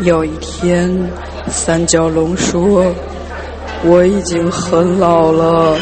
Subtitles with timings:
[0.00, 0.90] 有一天
[1.48, 2.92] 三角龙说
[3.84, 5.76] 我已经很老了。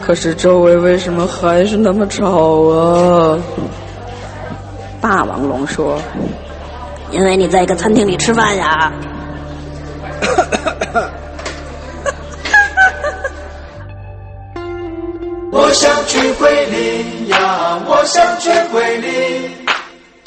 [0.00, 3.38] 可是周围为什么还是那么吵啊？
[5.00, 6.00] 霸王龙说
[7.10, 8.92] 因为你在一个餐厅里吃饭呀。
[15.50, 19.51] 我想去桂林呀我想去桂林。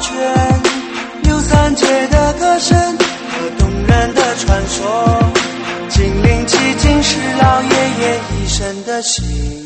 [0.00, 0.14] 泉，
[1.22, 5.22] 牛三姐的歌声和动人的传说，
[5.88, 7.68] 精灵寂静是老爷
[8.00, 9.57] 爷一生的心。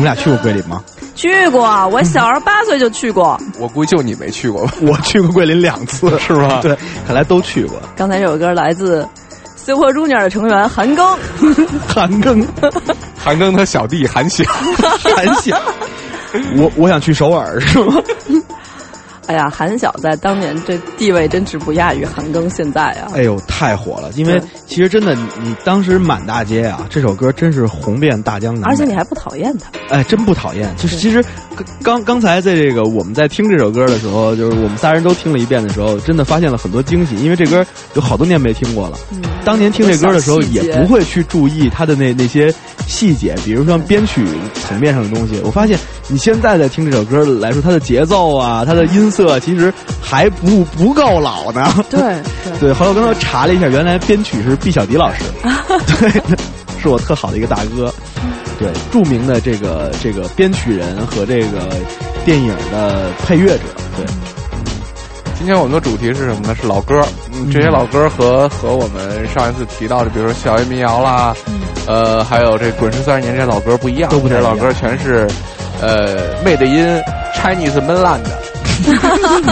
[0.00, 0.82] 们俩去过桂林吗？
[1.14, 3.38] 去过，我小时候八岁就去过。
[3.58, 4.72] 我估计就你没去过吧？
[4.82, 6.60] 我去过桂林两次，是吧？
[6.62, 6.76] 对，
[7.06, 7.80] 看来都去过。
[7.96, 9.06] 刚才这首歌来自
[9.56, 11.16] Super Junior 的成员韩庚，
[11.86, 12.44] 韩庚，
[13.18, 14.44] 韩庚他小弟韩晓，
[15.16, 15.60] 韩晓。
[16.56, 18.00] 我我想去首尔，是吗？
[19.30, 23.12] 哎呀，韩晓在当年这地位真是不亚于韩庚现在啊！
[23.14, 24.10] 哎呦，太火了！
[24.16, 28.70] 因为其实真的，你当时满大街啊，这首歌真是红遍大江南北。
[28.70, 29.70] 而且你还不讨厌他？
[29.88, 30.68] 哎，真不讨厌。
[30.76, 31.24] 就是其实
[31.80, 37.14] 刚刚才在这个我们在听这首歌的时候，就是我们仨人都听了一遍的时候，真的发现了很多惊喜。
[37.18, 42.52] 因为这歌有好多年没听过了，嗯、当年听这歌的时候也不会去注意它的那那些
[42.88, 45.40] 细节，比如说编曲层面上的东西。
[45.44, 45.78] 我发现
[46.08, 49.72] 你现在在听这首歌来说，它的节奏啊，它的音色其实。
[50.02, 52.00] 还不不够老呢，对
[52.58, 52.72] 对。
[52.72, 55.22] 后来我刚才查了一下，原来编曲是毕小迪老师，
[55.86, 56.10] 对，
[56.82, 57.94] 是我特好的一个大哥，
[58.58, 61.60] 对，著名的这个这个编曲人和这个
[62.24, 63.62] 电影的配乐者，
[63.96, 64.04] 对。
[65.38, 66.56] 今天我们的主题是什么呢？
[66.60, 67.00] 是老歌，
[67.32, 71.32] 嗯，这些老歌和和我们上一次提到的，比如说校园民谣啦，
[71.86, 75.28] 呃，还有这滚石三十年这些老歌不一样，都不这些老歌全是
[75.80, 77.00] 呃 made in
[77.36, 78.39] Chinese mainland 的。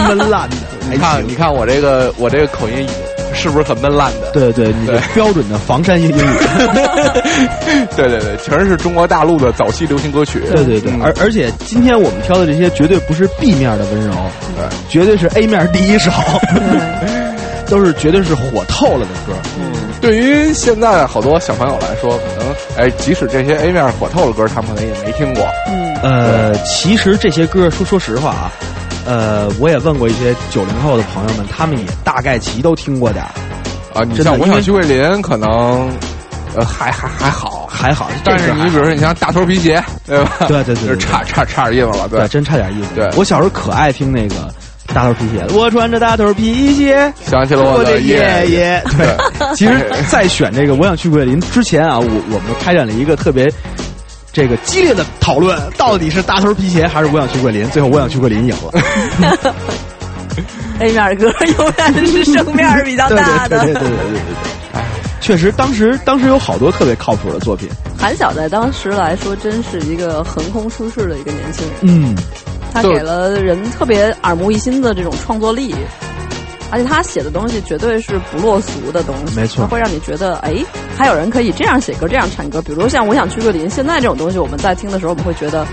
[0.07, 0.55] 闷烂的，
[0.89, 2.87] 你看，你看我这个我这个口音
[3.33, 4.31] 是不是很闷烂的？
[4.31, 6.13] 对对，你的标准的房山英语。
[7.95, 10.41] 对对对，全是中国大陆的早期流行歌曲。
[10.51, 14.13] 对对对，而而且今天我们挑的这些绝对不是 B 面的温柔，
[14.57, 16.11] 对，绝对是 A 面第一首，
[17.67, 19.33] 都是绝对是火透了的歌。
[19.59, 19.71] 嗯，
[20.01, 25.45] 对于现在好多小朋友来说，可能哎，即使这些 A 面火透的歌，他们可能也没听过。
[25.67, 28.51] 嗯，呃，其实这些歌说说实话啊。
[29.09, 33.31] 呃，我也问过一些九零后的朋友们，他们也大概齐都听过点儿
[33.99, 34.03] 啊。
[34.03, 35.89] 你像我想去桂林，可能
[36.55, 40.45] 呃还还还好还好，但是你比如说你像大头皮鞋，对吧？
[40.47, 42.89] 对对对，差差差点意思了，对，真差点意思。
[42.93, 44.53] 对我小时候可爱听那个
[44.93, 48.83] 大头皮鞋，我穿着大头皮鞋，想起了我的爷爷。
[48.95, 49.17] 对，
[49.57, 53.51] 其实，在选这个我想去桂林之前啊，我我们开展了一个特别。
[54.31, 57.67] 这个激烈的讨论，到底是大头皮鞋还是我想去桂林？
[57.71, 59.53] 最后我想去桂林赢了。
[60.79, 63.59] A 面哥永远是胜面比较大的。
[63.59, 64.81] 对对对对对对。
[65.19, 67.67] 确实，当时当时有好多特别靠谱的作品。
[67.97, 71.75] 韩晓在当时来说，真是一个横空出世的一个年轻人。
[71.81, 72.15] 嗯，
[72.73, 75.75] 他给了人特别耳目一新的这种创作力。
[76.71, 80.53] 而且他写的东西绝对是不落俗的东西，没错，会让你觉得哎，
[80.97, 82.61] 还有人可以这样写歌，这样唱歌。
[82.61, 85.65] 比如像我想去桂林，现在这种东西，我们在听的时候，我们会觉得，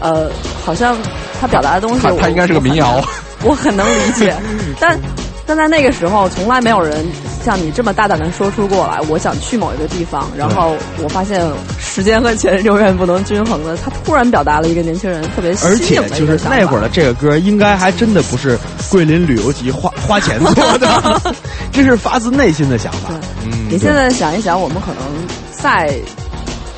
[0.00, 0.30] 呃，
[0.64, 0.96] 好像
[1.40, 3.00] 他表达的东西，他他应该是个民谣，
[3.44, 4.34] 我很能理解。
[4.80, 4.98] 但
[5.46, 7.06] 但在那个时候，从来没有人
[7.48, 11.42] 像你这么大胆的说出过来，我想去某一个地方，然后我发现
[11.78, 13.74] 时间和钱永远不能均衡的。
[13.78, 18.58] 他突然表达了一个年轻人特别而且就是那会儿的这个歌，应该还真的不是
[18.90, 21.34] 桂林旅游局花花钱做的，
[21.72, 23.08] 这是发自内心的想法。
[23.46, 25.02] 嗯，你现在想一想，我们可能
[25.50, 25.98] 在。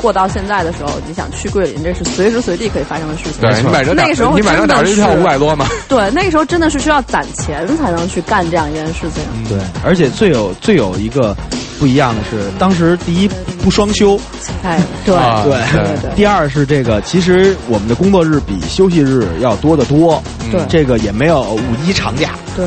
[0.00, 3.41] 过到现在的时候，你想去桂林，这是随时随地可以发生的事情。
[3.41, 5.67] 对你买张那个时候你买张打车票五百多嘛？
[5.88, 9.22] 对，那个时候真的是需要攒钱才能去干这样一件事情。
[9.48, 11.36] 对，而且最有最有一个
[11.79, 13.29] 不一样的是，当时第一
[13.63, 14.19] 不双休，
[14.63, 16.15] 哎，对对对。
[16.17, 20.22] 第二是这个，其实我们的工作日比休息日要多得多。
[20.51, 22.31] 对，这个也没有五一长假。
[22.56, 22.67] 对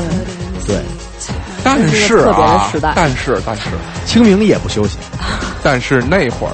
[0.66, 0.76] 对。
[1.62, 3.62] 但是啊，但是但是
[4.04, 4.98] 清明也不休息。
[5.62, 6.52] 但是那会儿。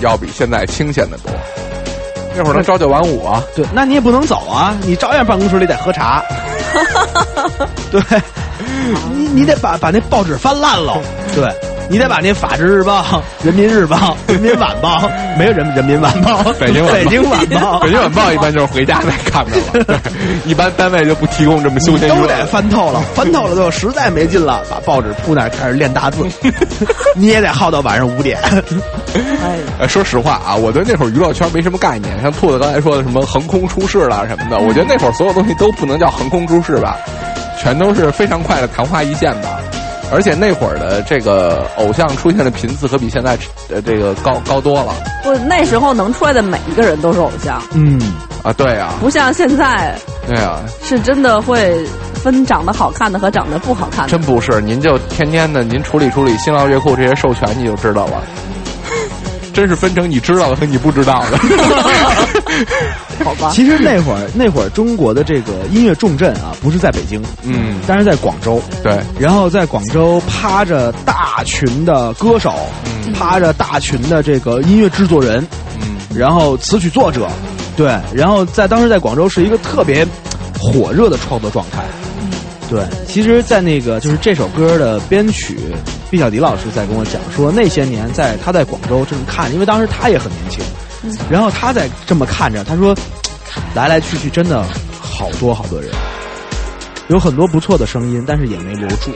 [0.00, 1.30] 要比现在清闲的多，
[2.36, 3.42] 那会儿能朝九晚五啊？
[3.54, 6.22] 对，那你也不能走啊，你照样办公室里得喝茶。
[7.90, 8.02] 对，
[9.14, 10.98] 你你得把把那报纸翻烂了。
[11.34, 11.44] 对，
[11.88, 13.02] 你得把那《法制日报》
[13.44, 13.96] 《人民日报》
[14.32, 14.96] 《人民晚报》
[15.38, 19.84] 没有人《人民晚报》《北京北京晚报》《北京晚报》 一般就是回家再看着了。
[19.84, 19.96] 对，
[20.46, 26.24] 一般单位就不提供这么休闲都得翻透了，翻透了之后实在没劲了，把报纸铺那开始练大字。
[27.14, 28.38] 你也得耗到晚上五点。
[29.78, 32.20] 哎，说实话啊，我对那会儿娱乐圈没什么概念。
[32.22, 36.96] 像兔子刚才说的什么横空出世啦什么的，我觉得那会儿所有东西都不能叫横空出世吧，
[37.60, 39.48] 全都是非常快的昙花一现的。
[40.12, 43.36] 而且那会儿的这个偶像出现的频次可比现在
[43.68, 44.94] 呃这个高高多了。
[45.22, 47.60] 不，那时候能出来的每一个人都是偶像。
[47.72, 48.00] 嗯，
[48.42, 49.94] 啊，对啊，不像现在。
[50.26, 51.84] 对啊，是真的会
[52.14, 54.10] 分长得好看的和长得不好看的。
[54.10, 58.22] 真不是，您就天天的您处理处理新浪、乐库这些授权，你就知道了。
[59.54, 61.38] 真是分成你知道的和你不知道的。
[63.24, 63.50] 好吧。
[63.52, 68.60] 其实那会儿，那会儿中国的这个音乐重镇啊，不是在北京，嗯，但是在广州。
[68.82, 68.98] 对。
[69.18, 72.52] 然后在广州趴着大群的歌手，
[73.14, 75.46] 趴着大群的这个音乐制作人，
[75.80, 77.28] 嗯，然后词曲作者，
[77.76, 80.06] 对，然后在当时在广州是一个特别
[80.58, 81.84] 火热的创作状态。
[82.70, 85.56] 对，其实，在那个就是这首歌的编曲，
[86.10, 90.64] 毕晓迪老师在跟我讲说，那些年在他在广州这么看，因为当时他也很年轻，
[91.30, 92.96] 然后他在这么看着，他说，
[93.74, 94.64] 来来去去真的
[94.98, 95.90] 好多好多人，
[97.08, 99.10] 有很多不错的声音，但是也没留住。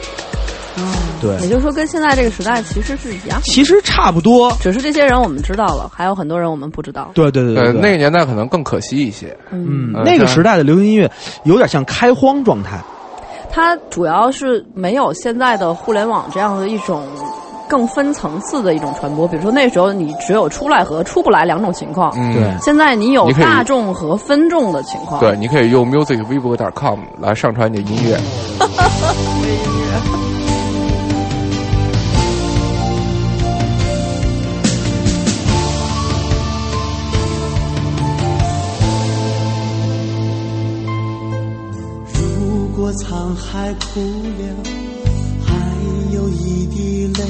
[1.20, 7.10] 对，也就是说，跟现在这个时代其实是一样，其实差不多，只是这些人我们知道了，还有很多人我们不知道。
[7.14, 9.36] 对对对对，那个年代可能更可惜一些。
[9.50, 11.10] 嗯，那个时代的流行音乐
[11.44, 12.80] 有点像开荒状态。
[13.58, 17.02] 它主要是没有现在的互联网这样的一种
[17.68, 19.26] 更分层次的一种传播。
[19.26, 22.56] 比如说那时候你只有出来和出不来两种情况，对。
[22.62, 28.16] 现在你有大众和分众的情况，对，你可以用 musicvivo.com 来上传你的音乐。
[43.28, 44.42] 沧海哭了，
[45.44, 45.52] 还
[46.14, 47.22] 有一滴泪，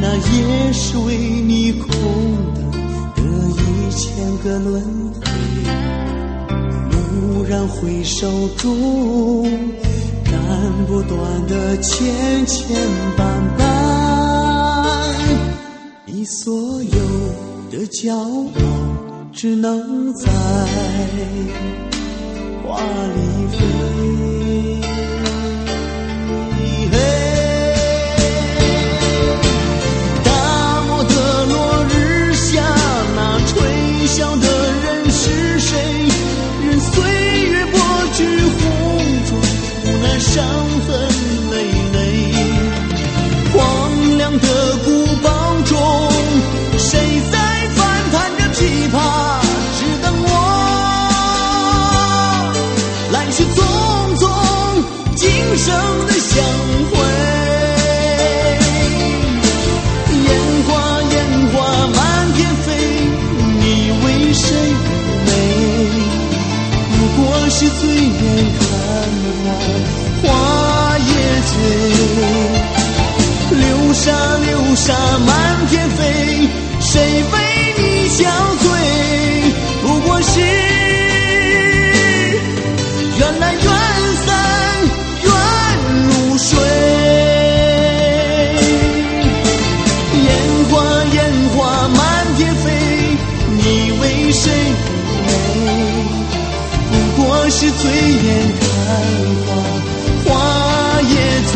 [0.00, 1.90] 那也是为你空
[2.54, 2.62] 的
[3.14, 5.20] 的一千个轮回。
[6.88, 9.44] 蓦然回首中，
[10.24, 10.32] 斩
[10.86, 12.74] 不断的千千
[13.14, 13.22] 绊
[13.58, 13.62] 绊，
[16.06, 16.98] 你所有
[17.70, 18.48] 的骄傲，
[19.34, 20.30] 只能在。
[22.72, 23.58] 花里飞，
[30.24, 30.30] 大
[30.88, 31.14] 漠的
[31.44, 31.54] 落
[31.90, 32.62] 日下，
[33.14, 33.50] 那吹
[34.08, 34.46] 箫的
[34.82, 35.68] 人是谁？
[36.64, 36.92] 任岁
[37.50, 37.76] 月剥
[38.14, 38.62] 去红
[39.28, 39.30] 妆，
[39.84, 40.42] 无奈伤
[55.64, 55.70] 生
[56.06, 56.42] 的相
[56.90, 56.92] 会，
[60.24, 60.28] 烟
[60.66, 60.70] 花
[61.12, 61.14] 烟
[61.52, 61.54] 花
[61.86, 61.98] 满
[62.34, 62.66] 天飞，
[63.60, 63.62] 你
[64.02, 64.04] 为
[64.34, 64.44] 谁
[65.24, 65.30] 美？
[66.90, 68.22] 不过是醉眼
[68.58, 68.60] 看
[69.44, 69.46] 花
[70.22, 70.26] 花
[70.98, 71.10] 也
[71.52, 71.54] 醉，
[73.56, 74.02] 流沙
[74.38, 74.86] 流沙
[75.24, 75.30] 满
[75.68, 76.00] 天飞，
[76.80, 76.90] 谁
[77.32, 77.34] 为
[77.78, 78.20] 你憔
[97.62, 98.26] 是醉眼
[98.58, 98.66] 看
[99.46, 99.48] 花，
[100.24, 101.14] 花也
[101.46, 101.54] 醉，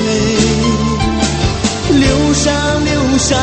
[1.98, 2.44] 流沙
[2.84, 3.34] 流沙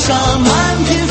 [0.00, 1.09] 洒满天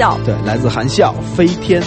[0.00, 1.82] 笑，对，来自韩笑飞天。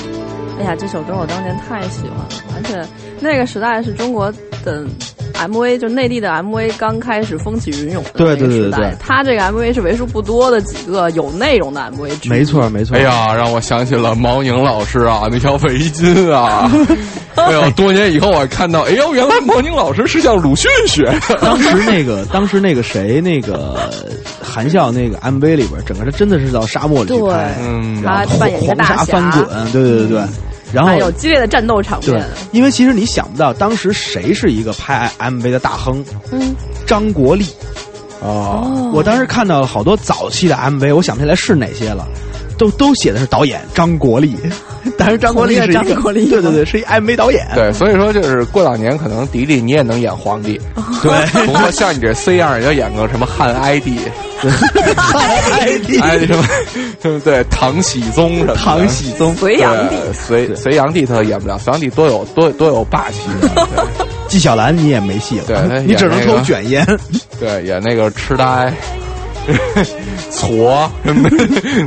[0.60, 2.88] 哎呀，这首歌我当年太喜欢了，而且
[3.20, 4.32] 那个时代是中国
[4.64, 4.86] 的
[5.34, 8.78] MV，就内地的 MV 刚开始风起云涌的对那个时代。
[8.78, 12.96] 对对对对他这个 MV 是为数不多的几个有内容的 MV 没错，没错。
[12.96, 16.72] 哎，呀，让我想起了毛宁老师啊，那条围巾啊！
[17.36, 21.36] 哎呦，多年以后我看到，哎呦，原来毛宁老师是向鲁迅学的。
[21.42, 23.76] 当时那个，当时那个谁，那个
[24.54, 30.22] 含笑那个 MV 里边，整个他真的是到沙漠里去拍，嗯，他扮演一个黄沙大侠翻滚，对对对对。
[30.72, 36.04] 然后还有激烈的战斗场对面。，因为其实你想不到，当时谁是一个拍 MV 的大亨？
[36.32, 36.56] 嗯，
[36.86, 37.48] 张国立。
[38.22, 42.08] 哦，我当时看到了好多早期的 MV，我想不起来是哪些了，
[42.58, 44.36] 都都写的是导演张国立，
[44.98, 47.48] 但是张国立张国立对对对，是一 MV 导演。
[47.56, 50.60] 对，所以说就是过两年可能迪迪你也能演皇帝，
[51.02, 53.98] 对，不过像你这 C 样也要演个什么汉哀帝，
[54.42, 54.52] 对
[56.02, 56.44] 哎什么，
[57.02, 57.44] 对不对？
[57.50, 58.56] 唐僖宗什么？
[58.56, 63.20] 唐僖宗、隋炀帝，隋隋炀帝他演不了，隋炀帝多有多多有霸气
[64.28, 66.86] 纪晓岚，你也没戏了，对你只能抽卷烟。
[67.40, 68.74] 对，演那个痴呆、
[70.32, 71.38] 矬什么的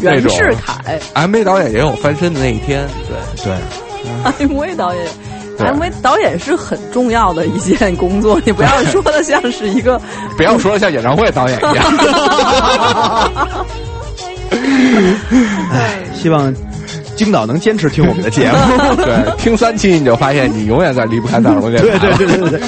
[0.02, 0.30] 那袁种。
[0.36, 5.06] 世凯 MV 导演也有翻身的那一天，对对，，MV 导演。
[5.58, 9.98] MV 导演是很重要的一件工作，你不要说的像是一个
[10.36, 11.84] 不要说的像演唱会导演一样。
[15.72, 16.54] 哎，希望
[17.16, 18.58] 京导能坚持听我们的节目。
[19.02, 21.98] 对，听三期你就发现你永远在离不开大耳朵电台。
[21.98, 22.60] 对对对对对，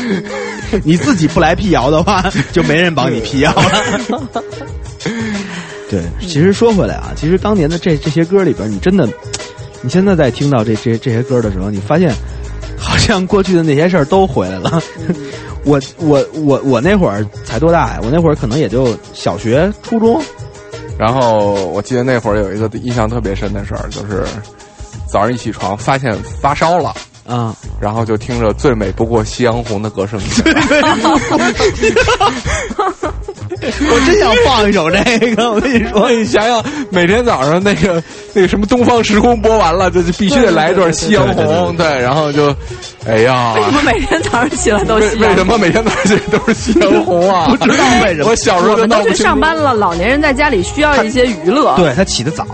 [0.84, 4.42] 你自己不来辟谣的话， 就没人帮你辟谣了。
[5.90, 9.08] 对，其实说回来啊，其实当年的这这些歌里边，你真的，
[9.80, 12.12] 你现在在听到这这这些歌的时候，你发现
[12.76, 14.82] 好像过去的那些事儿都回来了。
[15.64, 18.00] 我我我我那会儿才多大呀？
[18.02, 20.22] 我那会儿可能也就小学、初中。
[20.98, 24.24] 然后我记得那会儿有一个印象特别深的事儿，就是
[25.06, 26.94] 早上一起床发现发烧了。
[27.28, 30.18] 啊，然后就听着最美不过夕阳红的歌声。
[33.60, 34.98] 我真想放一首这
[35.34, 42.54] 个，我跟你说，你想想，每天早上那个那个什么东方时空播完了，就就必须得来一段夕阳红，对，然后就，
[43.06, 47.48] 哎呀，为什么每天早上起来都为夕阳为什么每天早上起来都是夕阳红啊？
[47.48, 48.30] 不知道为什么。
[48.30, 51.74] 我小时候我们都去上班了，老年人在家里需要一些娱乐。
[51.76, 52.46] 对他起得早，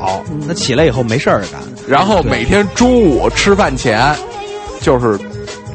[0.49, 4.01] 他起来以后没事儿干，然后每天中午吃饭前，
[4.85, 5.19] 就是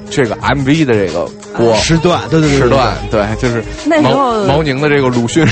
[0.10, 5.44] 这个 MV 的这个播时段，对对对，对时段，对，就是那时候毛宁的这个鲁迅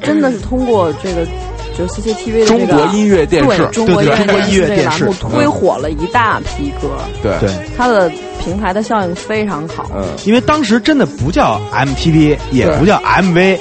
[0.00, 1.26] 真的是通过这个。
[1.74, 5.06] 就 CCTV 的、这个、中国音乐电视对中国对对中国音乐电视。
[5.06, 7.32] 栏目推火了一大批歌，对。
[7.40, 8.12] 对，它的
[8.44, 9.90] 平台的效应非常好。
[9.96, 13.58] 嗯，因为当时真的不叫 MTV，也不叫 MV，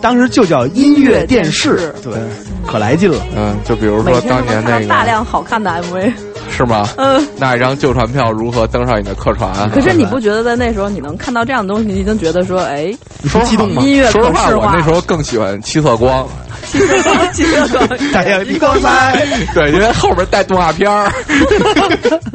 [0.00, 2.12] 当时就叫音乐电视，对，
[2.70, 3.18] 可来劲了。
[3.34, 6.12] 嗯，就比如说当年那个大量好看的 MV，
[6.50, 6.86] 是吗？
[6.98, 7.26] 嗯。
[7.38, 9.70] 那一张旧船票如何登上你的客船？
[9.70, 13.82] 可是你不觉得在那时候你能看到这样的东西，你已经觉得说，哎，你说激动吗？
[13.82, 16.26] 音乐说实话，我那时候更喜欢七色光，
[16.66, 16.86] 其实
[17.32, 17.66] 其实
[18.12, 21.10] 太阳一光彩， 对，因为后边带动画片儿。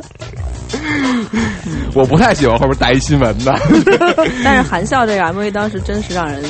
[1.94, 3.54] 我不太喜欢后面带一新闻的。
[4.44, 6.44] 但是含笑这个 MV 当时真是让人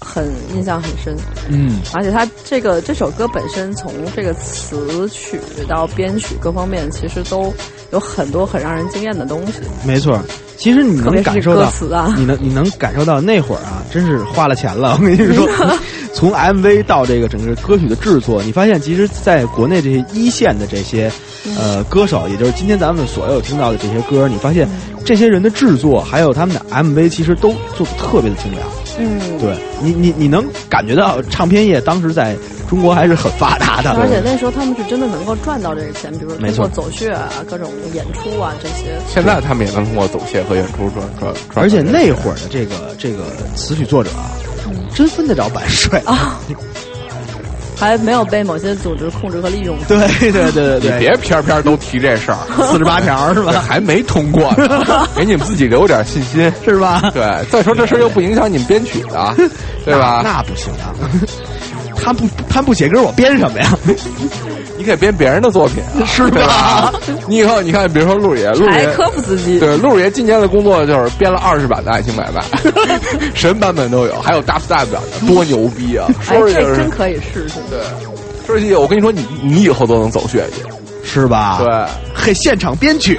[0.00, 1.16] 很印象很深，
[1.48, 5.38] 嗯，而且他这个这首歌本身从这个词曲
[5.68, 7.52] 到编曲各方面，其实都
[7.92, 9.54] 有很多很让人惊艳的东西。
[9.86, 10.20] 没错。
[10.56, 14.98] 其实你能感受到歌词啊你能你能感受到那会儿啊，真是花了钱了。
[15.00, 15.48] 我跟你说，
[16.12, 21.08] 从 MV 到这个整个歌曲的制作，你发现其实在国内这些一线的这些
[21.56, 24.68] 呃歌手，也就是今天咱们所有听到的这些歌，你发现
[25.04, 28.62] 这些人的制作还有他们的 MV，其实都做的特别的精良。
[29.00, 32.36] 嗯，对你，你你能感觉到唱片业当时在
[32.68, 38.98] 中国还是很发达的，而且那时候他们是真的能够赚到这个钱，比如说没错通过走穴啊、各种演出啊这些。
[39.06, 41.64] 现在他们也能通过走穴和演出赚赚赚。
[41.64, 43.24] 而且那会儿的这个这个
[43.54, 44.34] 词曲作者啊，
[44.92, 46.40] 真分得着版税啊。
[47.78, 49.76] 还没有被某些组织控制和利用。
[49.86, 49.98] 对
[50.32, 52.38] 对对对对，你别偏偏都提这事儿，
[52.70, 53.52] 四十八条是吧？
[53.66, 57.00] 还没通过呢， 给你们自己留点信心是吧？
[57.14, 59.34] 对，再说这事儿又不影响你们编曲的，
[59.84, 60.20] 对吧？
[60.24, 60.92] 那不行啊，
[62.08, 63.78] 他不他不写歌，我编什么呀？
[64.78, 66.90] 你可以编别人的作品， 是吧？
[67.28, 72.40] 你以后你看，比如说陆爷，陆爷科夫斯基，对，陆爷今年的工作就是编了二十版的《爱情买卖》，
[73.34, 76.08] 什么版本都有，还有 Dubstep 版的，多牛逼啊！
[76.22, 77.56] 说这真可以试试。
[77.68, 77.78] 对，
[78.46, 80.62] 说起我跟你说，你你以后都能走穴去，
[81.04, 81.60] 是吧？
[81.62, 83.18] 对，嘿，现场编曲，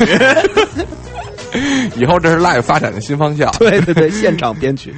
[1.96, 3.52] 以后这是 live 发展的新方向。
[3.60, 4.96] 对对对，现场编曲。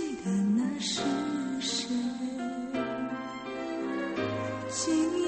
[0.00, 1.02] 记得那是
[4.70, 5.19] 谁？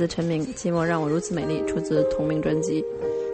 [0.00, 2.82] 自陈明，《寂寞让我如此美丽》，出自同名专辑。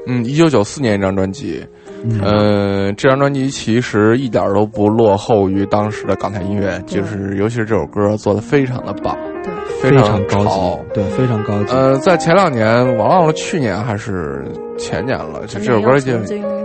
[0.09, 1.65] 嗯，一九九四年一张专辑，
[2.03, 11.73] 嗯呃，这张专辑其实一点儿都不落后于当时的港台音乐，就是尤其是这首歌做的非常的棒，对，非常高级，对，非常高级。
[11.73, 14.45] 呃，在前两年，我忘了去年还是
[14.77, 16.13] 前年了，就这首歌就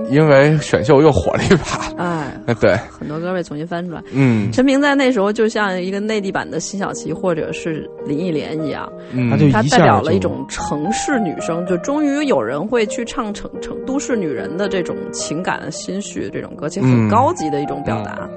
[0.10, 1.94] 因为选秀又火了一把。
[2.46, 4.04] 哎，哎，对，很多歌被重新翻出来。
[4.14, 18.30] 嗯陈明在那时候就像一个内地版的辛晓琪或者是林忆莲一样，嗯，他就她代表了一种城市女生，就终于有人会去唱城城都市女人的这种情感心绪这种歌，且很嗯高级的一种表达。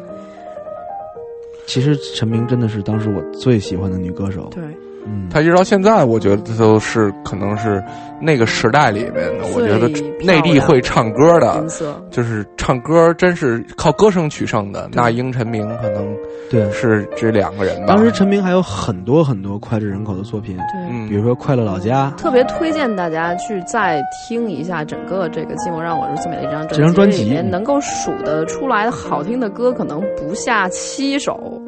[1.67, 4.51] 其实陈明真的是当时我最喜欢的女歌手。
[4.51, 4.63] 对，
[5.07, 7.83] 嗯，他一直到现在，我觉得都是可能是
[8.21, 9.89] 那个时代里面的，我觉得
[10.25, 11.65] 内地会唱歌的
[12.11, 14.89] 就是唱歌真是靠歌声取胜的。
[14.93, 16.17] 那英、陈明可能
[16.51, 16.71] 对。
[16.71, 17.87] 是这两个人吧。
[17.87, 20.89] 当时陈明还有很多很多脍炙人口的作品，对。
[20.91, 31.61] 嗯，比如说《快乐老家》，特别推荐大家去再听一下整个这个《寂寞让我如此美丽》这张专辑，这张专辑里面能够数得出来的好听的歌可能不下七首，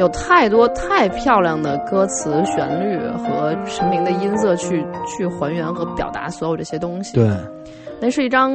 [0.00, 7.14] 有太多太漂亮的歌词、旋律和陈明的音色去去还原和表达所有这些东西。
[7.14, 7.28] 对，
[8.00, 8.50] 那是一张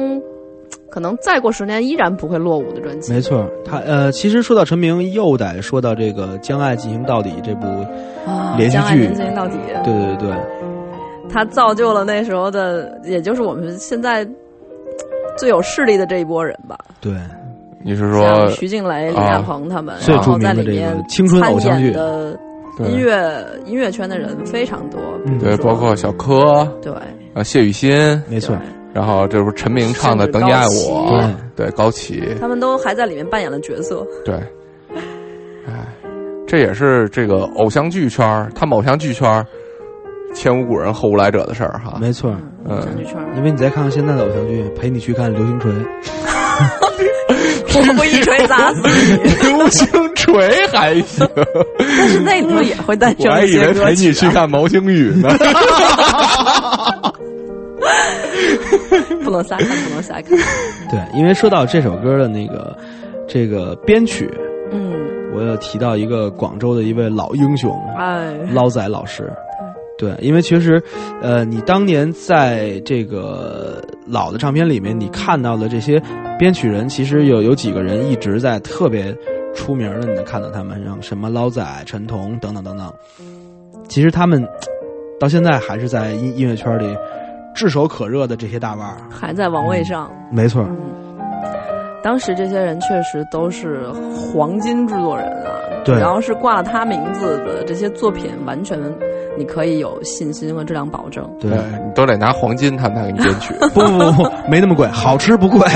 [0.90, 3.12] 可能再过十年依然不会落伍的专辑。
[3.12, 3.48] 没错。
[3.64, 7.66] 他呃，其实说到陈明，又得说到这个《将爱进行到底》这部，
[8.28, 10.36] 啊，连续将爱剧进行到底，对对对，
[11.30, 14.26] 他造就了那时候的，也就是我们现在
[15.38, 16.76] 最有势力的这一波人吧。
[17.00, 17.12] 对，
[17.86, 21.92] 你是像说徐静蕾、李亚鹏他们，最然后在著名的这里面个青春偶像剧。
[21.92, 22.36] 的
[22.80, 25.38] 音乐音乐圈的人非常多，嗯。
[25.38, 26.92] 对，包括小柯对，
[27.32, 27.90] 啊、谢雨欣，
[28.28, 28.54] 没错，
[28.92, 31.12] 然后这不是陈明唱的《等你爱我》，
[31.54, 34.04] 对，高启，他们都还在里面扮演了角色。
[34.24, 34.34] 对，
[35.66, 35.86] 哎，
[36.46, 39.46] 这也是这个偶像剧圈儿，他们偶像剧圈儿
[40.34, 41.96] 前无古人后无来者的事儿哈。
[42.00, 42.30] 没错。
[42.32, 45.70] 嗯偶像剧圈，因为你再看看现在的偶像剧，陪你去看《流星锤》，
[47.78, 49.48] 我会一锤砸死你。
[49.48, 51.28] 流星锤还行，
[51.78, 55.28] 但是那里头也会诞我生我还以为陪你去啊，看毛星雨呢。
[59.22, 60.38] 不能瞎看，不能瞎看。
[60.90, 62.76] 对，因为说到这首歌的那个
[63.28, 64.30] 这个编曲，
[64.72, 64.92] 嗯，
[65.34, 69.32] 我要提到一个广州的一位老英雄哎，捞仔老师。
[69.98, 70.82] 对，因为其实，
[71.22, 76.00] 呃，你当年在这个老的唱片里面，你看到的这些
[76.38, 79.16] 编曲人，其实有有几个人一直在特别
[79.54, 82.92] 出名的，你能看到他们，像什么捞仔、陈彤等等等等。
[83.88, 84.46] 其实他们
[85.18, 86.94] 到现在还是在音音乐圈里
[87.54, 88.98] 炙手可热的这些大腕儿。
[89.08, 90.10] 还在王位上。
[90.30, 91.05] 没错，嗯，
[92.06, 95.50] 当时这些人确实都是黄金制作人啊，
[95.84, 98.78] 对然后是挂了他名字的这些作品，完全
[99.36, 101.28] 你可以有信心和质量保证。
[101.40, 101.50] 对。
[101.50, 103.52] 你都得拿黄金，他们才给你编曲。
[103.74, 105.66] 不不不不，没那么贵，好吃不贵，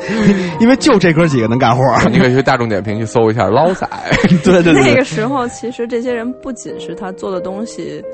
[0.60, 2.04] 因为就这哥几个能干活儿。
[2.10, 3.88] 你可以去大众点评去搜一下捞仔。
[4.44, 8.04] 对对对，那个时候，其实这些人不仅是他做的东西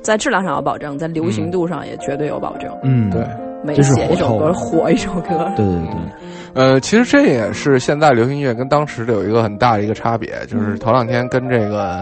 [0.00, 2.70] 在质量上有保证，在流行度上也绝对有保证。
[2.84, 3.20] 嗯，对，
[3.64, 5.50] 每写一首歌火一首歌。
[5.56, 5.96] 对对对，
[6.56, 12.00] 呃，其实这也是现在流行音乐跟当时的有一个很大的一个差别，就是头两天跟这个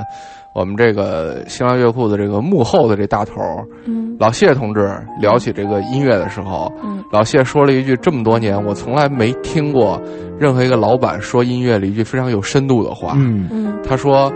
[0.52, 3.34] 我们这个新浪乐库的这个幕后的这大头
[3.84, 4.88] 嗯老谢同志
[5.20, 10.00] 聊起这个音乐的时候，嗯老谢说了一句：这么多年我从来没听过
[10.38, 13.14] 任何一个老板说音乐里一句非常有深度的话。
[13.16, 14.32] 嗯嗯他说：“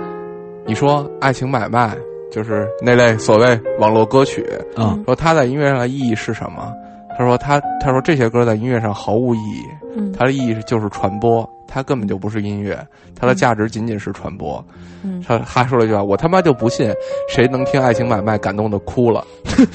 [0.67, 1.97] 你说爱情买卖
[2.33, 4.45] 就是那类所谓网络歌曲，
[4.77, 6.73] 嗯说它在音乐上的意义是什么？
[7.17, 9.63] 他说他他说这些歌在音乐上毫无意义，
[9.99, 12.79] 嗯它的意义是就是传播，它根本就不是音乐，
[13.19, 14.65] 它的价值仅仅是传播。
[15.05, 16.93] 嗯他还说了一句话：我他妈就不信
[17.29, 19.25] 谁能听《爱情买卖》感动的哭了。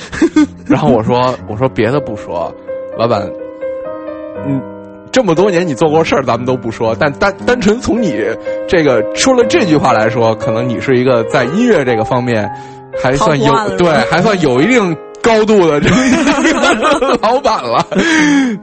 [0.66, 2.54] 然后我说我说别的不说，
[2.98, 3.22] 老板，
[4.48, 4.62] 嗯。”
[5.14, 8.16] 这么多年你做过事儿，咱们都不说，但单单纯从你
[8.68, 12.50] 这个说了这句话来说，可能你是一个在音乐这个方面
[13.00, 17.84] 还算有对， 还算有一定高度的这个 老板了。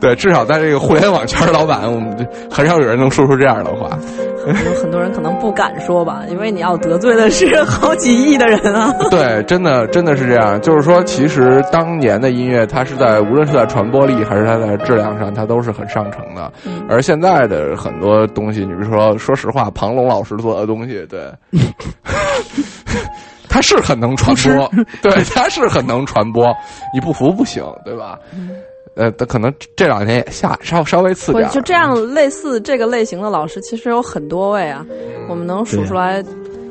[0.01, 3.99] 对，至少在这个互联网圈儿老板，我们很少有人能说出这样的话。
[4.47, 8.93] 有很多人可能不敢说吧，因为你要得罪的是好几亿的人啊。
[9.11, 10.61] 对，真的真的是这样。
[10.61, 16.53] 就是说，其实当年的音乐，它是在无论是在传播力还是它在质量上，它都是很上乘的。
[16.67, 21.21] 嗯而现在的很多东西，你比如说，说实话，庞龙老师做的东西，对，
[23.51, 24.71] 他是很能传播，
[25.03, 26.47] 对，他是很能传播。
[26.95, 28.19] 你不服不行，对吧？
[28.95, 34.85] 呃，他可能这两年也下稍稍微次或点就这样类似这个类型的老师，其实有很多位啊，
[35.29, 36.23] 我们能数出来，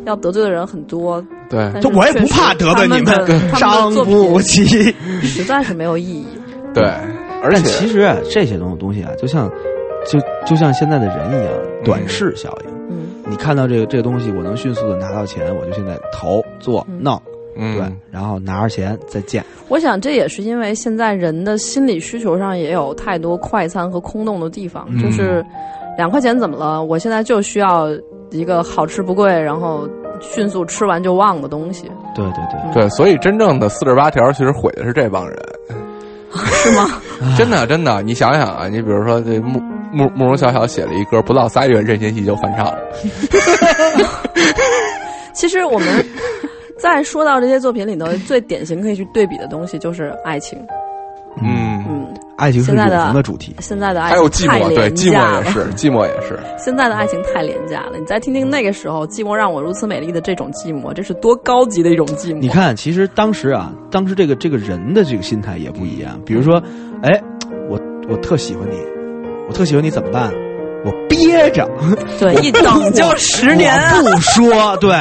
[0.06, 1.22] 要得罪的人很多。
[1.50, 4.96] 对，但就我也不怕得罪你们伤不品起。
[5.24, 6.28] 实在是没有意义。
[6.74, 6.84] 对，
[7.42, 9.50] 而且其实啊，这些东东西啊，就像
[10.06, 12.79] 就就像现在的人一样，短视效应。
[13.30, 17.02] 嗯，你看到这个这个东西，我能迅速的拿到钱，我就现在投做嗯，
[17.56, 19.44] 嗯，对，然后拿着钱再见。
[19.68, 25.46] 我想这也是因为现在人的心理需求上也有太多快餐和空洞的地方，嗯就是
[25.98, 26.84] 两块钱怎么了？
[26.84, 27.88] 我现在就需要
[28.32, 29.88] 一个好吃不贵，然后
[30.22, 35.38] 迅速吃完就忘的东西，对对对，对，所以真正的四十八条其实毁的是这帮人，
[36.36, 37.02] 是吗？
[37.38, 39.60] 真的真的，你想想啊，你比如说这慕
[39.92, 42.78] 慕慕容晓晓写了一歌，不到仨月任贤齐就翻唱了，
[45.34, 45.88] 其实我们
[46.78, 50.58] 在说到这些作品里头，最典型可以去对比的东西就是爱情。
[51.42, 51.69] 嗯，嗯，
[52.40, 53.54] 爱情是永恒的主题。
[53.60, 55.52] 现在的爱情还有寂寞，对，寂寞也。
[55.52, 62.40] 是，寂寞也是， 现在的爱情太廉价了，你再听听那个时候“寂寞让我如此美丽”的这种寂寞，这是多高级的一种寂寞。
[62.40, 66.20] 你，看，其实当时啊，当时这个这个人的这个心态也不一样。
[66.26, 66.64] 比如说，
[67.04, 67.22] 哎，
[67.70, 68.78] 我我特喜欢你，
[69.48, 70.32] 我特喜欢你怎么办？
[70.86, 71.70] 我憋着，
[72.20, 74.02] 对，一等就十年啊。
[74.02, 74.78] 不 说。
[74.78, 74.96] 对，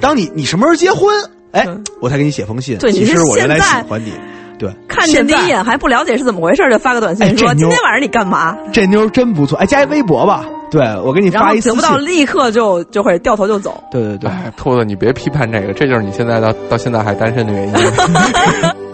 [0.00, 1.08] 当你你什么时候结婚？
[1.52, 2.78] 哎嗯，我才给你写封信。
[2.78, 4.12] 对其实我原来喜欢你。
[4.60, 9.56] 对，看见第一眼还不了解是怎么回事，就发个短信说：“哎今天晚上你干嘛这妞真不错。
[9.58, 10.44] 哎，加一微博吧。
[10.70, 11.60] 对，我给你？”发一。
[11.62, 13.82] 得不到，立刻就就会掉头就走。
[13.90, 14.30] 对对对。
[14.30, 17.74] 哎，兔子，你别批判这个，这就是你现在到到现在还单身的原因。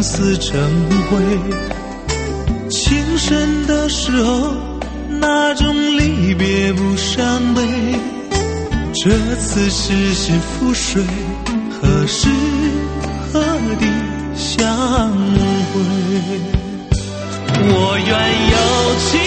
[0.00, 0.58] 相思成
[1.10, 1.18] 灰。
[2.70, 4.54] 情深的时候，
[5.20, 7.60] 那种离别不伤悲。
[8.94, 11.02] 这次是心覆水，
[11.70, 12.30] 何时
[13.30, 13.42] 何
[13.78, 13.86] 地
[14.34, 14.66] 相
[15.70, 15.82] 会？
[17.62, 18.10] 我愿
[18.52, 18.56] 有
[19.04, 19.20] 情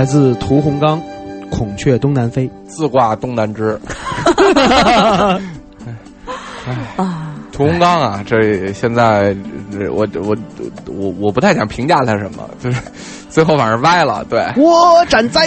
[0.00, 0.98] 来自屠洪刚，
[1.50, 2.48] 《孔雀东南飞》。
[2.66, 3.78] 自挂东南枝。
[6.96, 9.36] 啊，屠洪刚啊，这现在
[9.70, 10.34] 这我我
[10.86, 12.80] 我我不太想评价他什么，就是
[13.28, 15.46] 最后反正歪了，对我斩灾！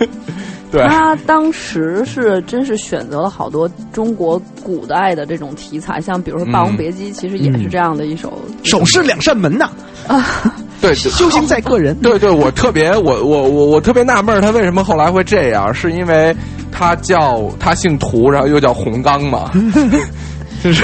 [0.70, 8.38] 对，他当时是真是选择了好多中国古代的这种题材，像比如说《霸王别姬》，其实也是这样的一首。
[8.62, 9.70] 手是两扇门呐，
[10.80, 11.94] 对， 修行在个人。
[11.96, 15.72] 对对，我特别我我我我特别纳闷，他为什么后来会这样？
[15.74, 16.34] 是因为
[16.70, 19.50] 他叫他姓涂，然后又叫洪刚嘛？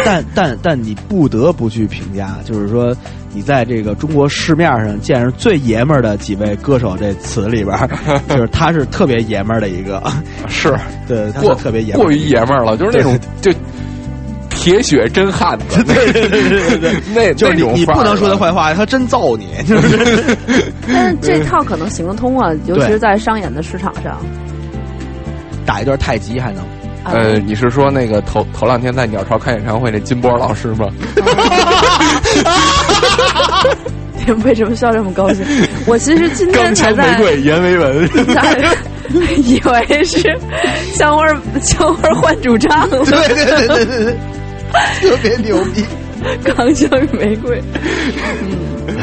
[0.05, 2.95] 但但但你不得不去评价，就是说，
[3.33, 7.89] 你在这个中国市面上见着最爷们儿的几位歌手这词里边儿，
[8.29, 10.01] 就是他是特别爷们儿的一个，
[10.49, 10.73] 是
[11.09, 13.51] 对，他过是特别爷们儿过于爷们儿了，就是那种就
[14.65, 20.39] 铁血真汉子，对对对对对， 那就是你不能说他坏话，他真揍你，就 是
[20.91, 24.17] 但是这套可能行得通啊，尤其是在商演的市场上。
[25.67, 26.63] 打一段太极还能。
[27.05, 30.89] 啊呃，你是说那个头头两天在鸟巢开演唱会那金波老师吗？
[34.17, 35.45] 你 们为什么笑这么高兴？
[35.87, 38.59] 我其实今天才在瑰阎维文，在
[39.37, 40.35] 以为是
[40.95, 44.17] 香花儿香花儿换主唱了，对对对对对对，
[45.01, 45.85] 特别牛逼。
[46.43, 47.61] 钢枪与玫瑰。
[48.87, 48.97] 嗯，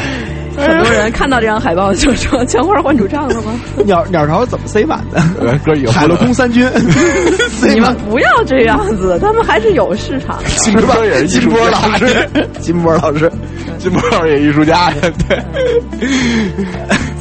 [0.58, 3.54] 很多人看到这张海报就说香花换主唱了吗？
[3.86, 5.22] 鸟鸟巢怎么塞满的？
[5.40, 6.68] 呃哥以后海陆空三军，
[7.62, 7.96] 你们。
[8.10, 10.50] 不要这样子，他们还是有市场的。
[10.50, 13.32] 金波也是艺金波老师，金波老师，
[13.78, 14.92] 金波老师也艺术家，
[15.28, 15.40] 对。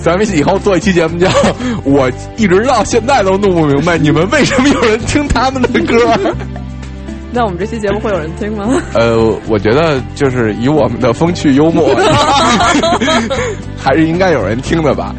[0.03, 1.29] 咱们以后做一期节目叫
[1.85, 6.19] “我一直到现在都弄不明白，你们为什么有人听他们的歌。”
[7.33, 8.69] 那我们这期节目会有人听吗？
[8.95, 9.17] 呃，
[9.49, 11.95] 我觉得就是以我们的风趣幽默，
[13.79, 15.15] 还是应该有人听的吧。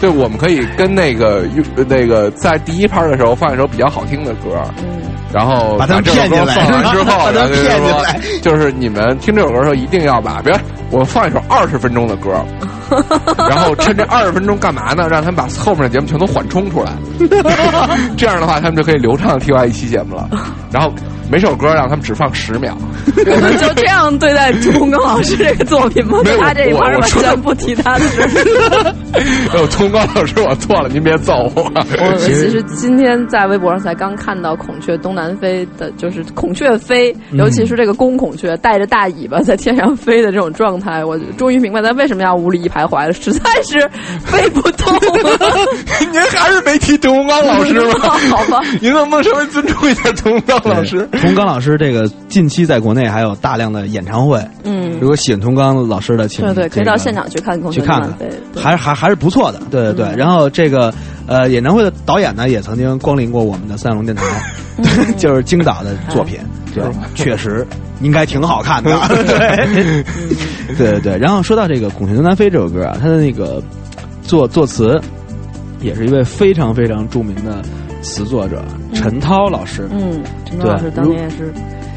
[0.00, 1.44] 对，我们可以跟那个
[1.88, 4.60] 那个在第一拍的时候放一首比较好听的歌，
[5.32, 10.56] 然后把他们这首歌骗进来放完之后， 把他们然后就是骗进说来就是你们听这首歌的时候一定要把，比如
[10.90, 12.30] 我放一首二十分钟的歌，
[13.48, 15.08] 然后趁这二十分钟干嘛呢？
[15.10, 16.92] 让他们把后面的节目全都缓冲出来，
[18.16, 20.28] 这样的话他们就可以流畅的听完一期节目了。
[20.72, 20.92] 然后
[21.30, 22.76] 每首歌让他们只放十秒。
[23.16, 26.18] 我们就这样对待朱洪刚老师这个作品吗？
[26.38, 28.94] 他这一我盘完全不提他的事儿。
[29.14, 31.72] 哎呦，崇高老师，我错了，您别揍我。
[31.74, 43.78] 我其实今天在微博上才刚看到孔雀东南飞的，就是孔雀飞，嗯尤其是这个公孔雀带着大尾巴在天上飞的这种状态，我终于明白他为什么要无理一徘徊了，实在是
[44.32, 44.94] 背不动。
[46.12, 48.08] 您还是没提屠洪刚老师吗？
[48.30, 51.06] 好吧，您能不能稍微尊重一下屠洪刚老师？
[51.12, 58.12] 屠洪刚老师这个近期在国内还有大量的演唱会，嗯如，果喜欢屠洪刚老师的，请对对，可以到现场去看去看看
[58.56, 60.06] 还是还还是不错的，对对对。
[60.06, 60.92] 嗯然后这个
[61.26, 64.24] 呃演唱会的导演呢，也曾经光临过我们的三龙电台，
[65.18, 66.38] 就是京导的作品，
[66.82, 67.66] 对， 确实
[68.00, 68.90] 应该挺好看的，
[69.24, 70.04] 对。
[70.76, 71.18] 对对对。
[71.18, 73.62] 然后说到这个《孔雀东南飞》这首歌啊，它的那个
[74.22, 75.00] 作作词
[75.80, 77.62] 也是一位非常非常著名的
[78.02, 78.62] 词作者
[78.92, 81.52] 陈涛老师，嗯，陈涛老师当年也是。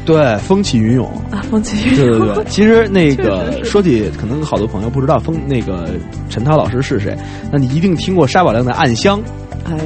[0.06, 1.06] 对，风起云涌。
[1.30, 2.18] 啊，风起云涌。
[2.18, 5.90] 对对对，其实那个实说起，可能好多朋友不知道风那个
[6.30, 7.16] 陈涛老师是谁，
[7.52, 9.18] 那你一定听过沙宝亮的《暗香》，
[9.66, 9.78] 哎，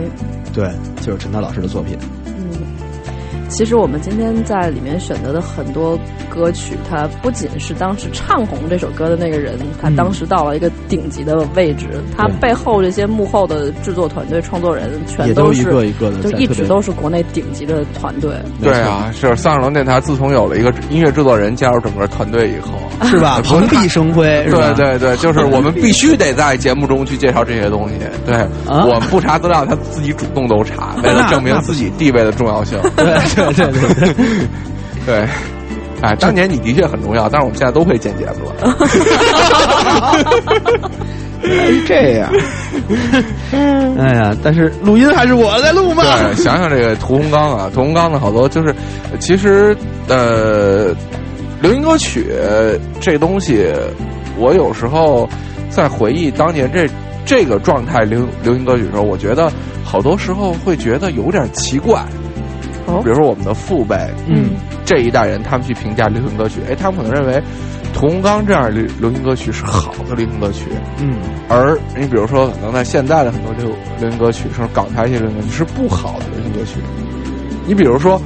[0.52, 0.70] 对，
[1.00, 1.98] 就是陈涛老师的作品。
[3.54, 5.96] 其实我们今天在里面选择的很多
[6.34, 18.32] 歌曲，它不仅是当时唱红这首歌的那个人，他当时到了一个顶级的位置，他背后这些幕后的制作团队、创作人，全也都一个一个的就一直都是国内顶级的团队。
[18.60, 22.72] 对啊，是三十楼电台自从有了一个音乐制作人加入整个团队以后，
[23.06, 23.40] 是吧？
[23.44, 27.94] 蓬荜生辉，对对对，就是 我们必须得在节目中去介绍这些东西。
[28.26, 28.34] 对，
[28.66, 32.78] 啊我们不查资料，他自己主动都查，为了证明自己地位的重要性。
[32.96, 33.04] 对
[33.34, 34.14] 对对对
[35.06, 35.28] 对。
[36.04, 38.76] 对，哎，当年你的确很重要，但是我们现在都会剪节目了。
[41.86, 42.32] 这样，
[43.98, 46.02] 哎呀，但是录音还是我在录嘛。
[46.02, 48.74] 对，想想这个屠洪刚啊，屠洪刚的好多就是，
[49.18, 49.76] 其实
[50.08, 50.86] 呃，
[51.60, 52.32] 流行歌曲
[52.98, 53.70] 这东西，
[54.38, 55.28] 我有时候
[55.68, 56.88] 在回忆当年这
[57.26, 59.52] 这个状态流流行歌曲的时候，我觉得
[59.84, 62.02] 好多时候会觉得有点奇怪。
[62.86, 63.96] 哦比如说我们的父辈，
[64.28, 64.50] 嗯，
[64.84, 67.42] 这一代人，他们去评价流行歌曲，哎，他们可能认为
[67.92, 70.66] 屠洪刚这样的流流行歌曲是好的流行歌曲，
[71.00, 71.16] 嗯，
[71.48, 73.68] 而你比如说，可能在现在的很多流
[74.00, 76.78] 流行歌曲，甚至港台一些流行歌曲是不好的流行歌曲。
[77.66, 78.20] 你比如说，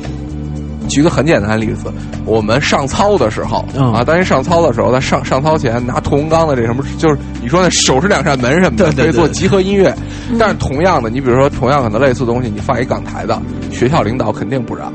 [0.88, 1.92] 举个很简单的例子，
[2.24, 9.94] 我们上操的时候、嗯啊，当人上操的时候，在上上操前拿屠洪刚的这什么，就是你说那手是两扇门什么的，可以做集合音乐。
[10.38, 13.40] 但是同样的，你比如说同样可能类似的东西，你放一港台的，
[13.70, 14.90] 学校领导肯定不让。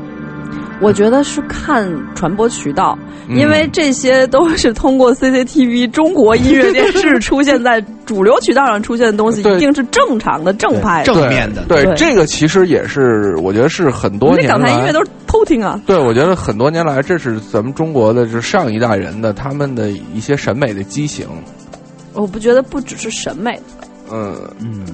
[0.80, 2.98] 我觉得是看传播渠道，
[3.28, 3.36] 嗯。
[3.36, 11.64] 因为这些都是通过 CCTV 中国音乐电视出现在主流渠道上出现的东西，一定是正常的、正派正面的。
[11.68, 11.94] 对对。
[11.94, 15.80] 这个其实也是，我觉得是很多因为港台音乐都是偷听啊。
[15.86, 21.26] 对，我觉得很多年来，这是咱们中国的，就是上一代人的他们的一些审美的畸形。
[22.12, 23.58] 我不觉得不只是审美，
[24.12, 24.86] 嗯，嗯，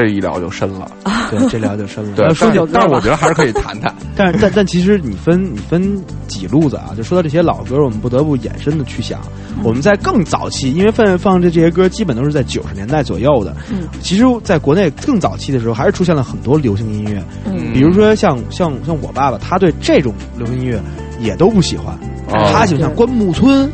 [0.00, 0.90] 这一聊就深了。
[1.30, 2.16] 对，这聊就深了。
[2.16, 3.94] 对，说起但是但我觉得还是可以谈谈。
[4.16, 6.90] 但是但但其实你分你分几路子啊？
[6.96, 9.20] 就说到这些老歌，我们不得不延伸的去想，
[9.62, 13.54] 我们在更早期，因为放放这这些歌基本都是在九十年代左右的。
[13.70, 20.80] 嗯，其实在国内更早期的时候，还是出现了很多流行音乐，嗯比如说像像像我爸爸，他对这种流行音乐
[21.20, 21.94] 也都不喜欢，
[22.32, 23.70] 哦他喜欢像关牧村，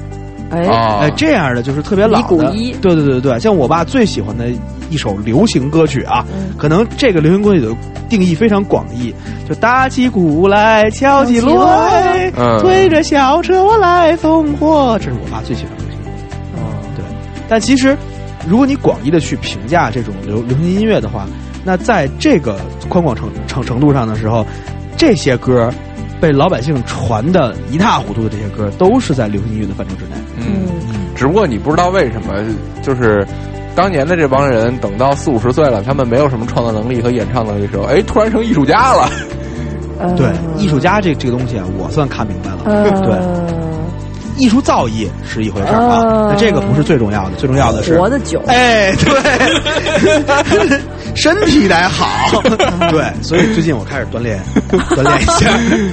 [0.50, 2.22] 哎，啊，哎这样的就是特别老的。
[2.22, 4.48] 李谷一对对对对，像我爸最喜欢的
[4.94, 7.74] 一首流行歌曲啊，嗯可能这个流行歌曲的
[8.08, 9.12] 定义非常广义，
[9.48, 16.96] 就打起鼓来，敲起锣来，嗯推着小车我来送货，这是我爸最喜欢的流行音乐。
[16.96, 17.04] 对，
[17.48, 17.96] 但其实
[18.48, 21.26] 如果你广义的去评价这种流流行音乐的话，
[21.64, 22.56] 那在这个
[22.88, 24.46] 宽广程程程度上的时候，
[24.96, 25.68] 这些歌
[26.20, 30.10] 被老百姓传的一塌糊涂的这些歌，都是在流行音乐的范畴之内。
[30.38, 30.68] 嗯，
[31.16, 32.32] 只不过你不知道为什么，
[32.82, 33.26] 就是
[33.74, 39.08] 当年的这帮人，等到四五十岁了，他们没有什么创造能力和演唱能力的时候，哎，突然成艺术家了。
[39.98, 40.26] 呃对，
[40.58, 42.58] 艺术家这这个东西啊，我算看明白了。
[42.64, 43.14] 呃对，
[44.36, 48.42] 艺术造诣是一回事儿啊，呃那这个不是最重要的，最重要的是活的久。
[48.48, 50.80] 哎，对，
[51.14, 52.42] 身体得好。
[52.90, 54.40] 对，所以最近我开始锻炼，
[54.90, 55.48] 锻炼一下，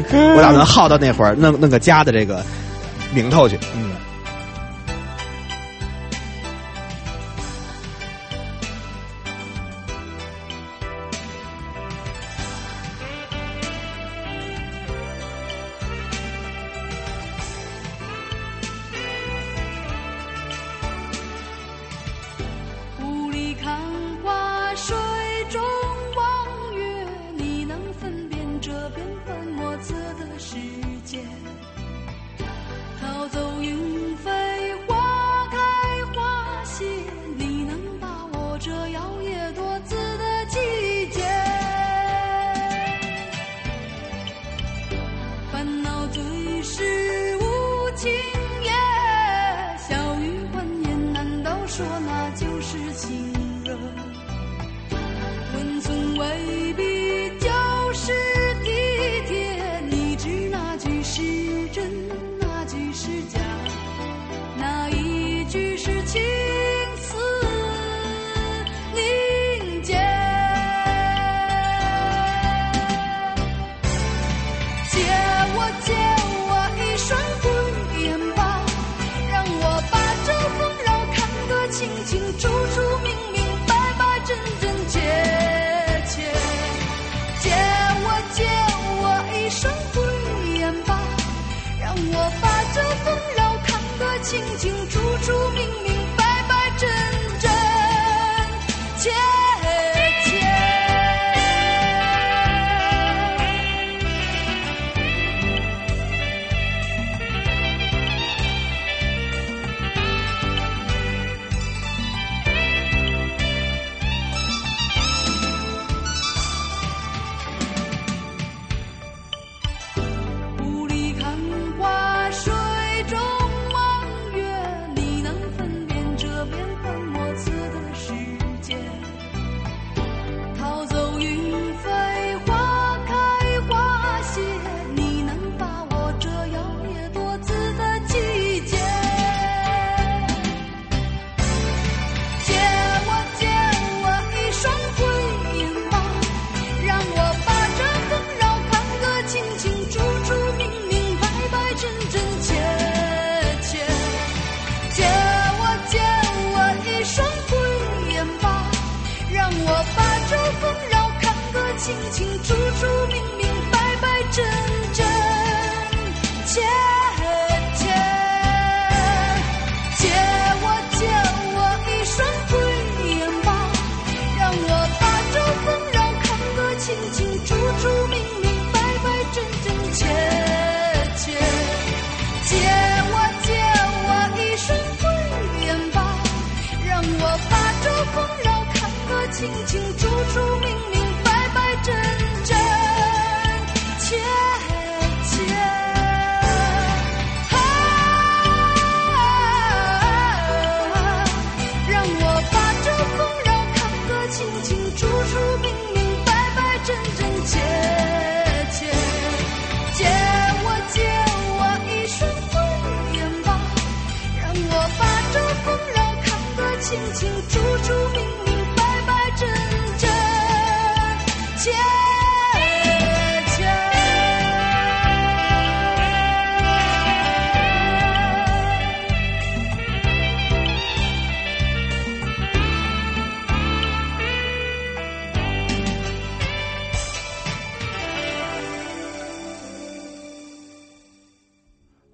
[0.36, 2.44] 我打算耗到那会儿弄弄个家的这个
[3.14, 3.56] 名头去。
[3.76, 3.91] 嗯。
[94.32, 94.91] 静静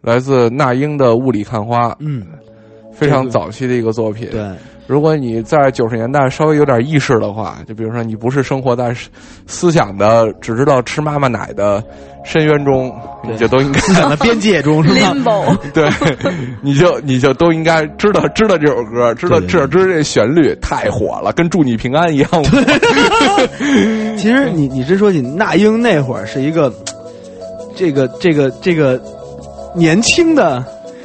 [0.08, 2.26] 来自那英的《雾里看花》，嗯，
[2.94, 4.30] 非常早期的一个作品。
[4.32, 4.42] 对，
[4.88, 8.96] 如果你在九十年代稍微有点意识的话，就比如说你不是生活在
[9.48, 11.84] 思想的只知道吃妈妈奶的
[12.24, 12.90] 深渊中，
[13.22, 15.90] 你就都应该思想的边界中是吧？limbo，对，
[16.62, 22.44] 你就你就都应该知道知道这首歌，知道这知道知道这旋律太火了，跟祝你平安一样火。
[24.16, 26.72] 其实你你真说起那英那会儿是一个，
[27.76, 28.98] 这个这个这个
[29.78, 30.64] 年轻的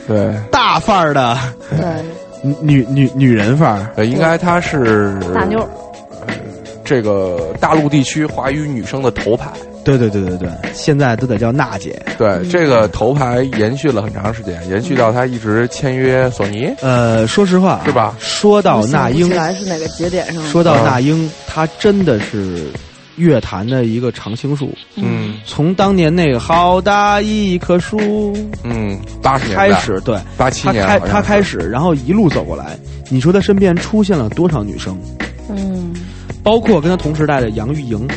[0.08, 1.38] 对，大范儿的
[1.70, 5.68] 对，女女女人范儿，呃应该她是大妞儿，
[6.84, 9.50] 这个大陆地区华语女生的头牌。
[9.84, 12.00] 对对对对对，现在都得叫娜姐。
[12.16, 16.72] 对，这个头牌延续了很长时间，延续到她一直签约索尼。
[16.80, 20.40] 呃，说实话，是吧说到那英是哪个节点上。
[20.44, 22.70] 说到那英，她真的是
[23.22, 24.70] 乐坛的一个常青树。
[24.96, 25.34] 嗯。
[25.46, 27.98] 从当年那个好大一棵树
[28.62, 29.68] 嗯，八十年代。
[29.70, 32.78] 开始，对，八七年他开他开始，然后一路走过来，
[33.10, 34.98] 你说他身边出现了多少女生？
[35.48, 35.92] 嗯，
[36.42, 38.08] 包括跟他同时代的杨钰莹，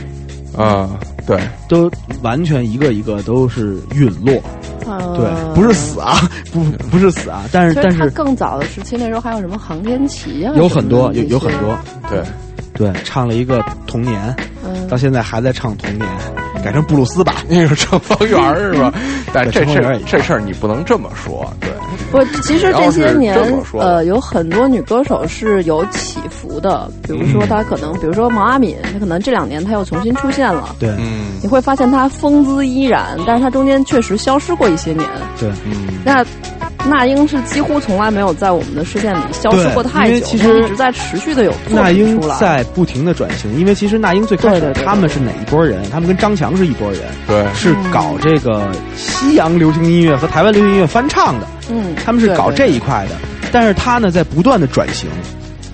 [0.56, 1.90] 啊，对，都
[2.22, 4.42] 完全一个一个都是陨落。
[4.86, 5.16] 呃。
[5.18, 11.78] 对，不是死啊， 不不是死啊，但是但是更早的时期，那时候还有什么航天旗啊，有很多有有很多，
[12.10, 12.22] 对，
[12.76, 16.08] 对，唱了一个童年，嗯到现在还在唱童年，
[16.64, 17.36] 改成布鲁斯吧。
[17.48, 18.94] 那是程方圆是吧？
[19.34, 21.70] 但这事儿这事儿你不能这么说，对，
[22.12, 30.76] 不，其实这些年这呃，有很多女歌手是有起伏的，比如说她可能，比如说毛阿敏，她可能这两年她又重新出现了。
[30.80, 35.08] 对嗯你会发现她风姿依然，但是她中间确实消失过一些年。
[35.40, 36.24] 对，嗯，那
[36.88, 42.38] 那英是几乎从来没有在我们的视线里消失过太久，因为其实一直在持续的有作那英品出来。
[42.38, 45.82] 在不停的转型，因为其实那英最开始对对对对他们是哪一拨人？
[45.90, 53.16] 他们跟张强是一拨人，对，是搞这个西洋流行音乐和台湾流行音乐翻唱的，嗯，他们是搞这一块的。
[53.52, 55.10] 但是他呢，在不断的转型，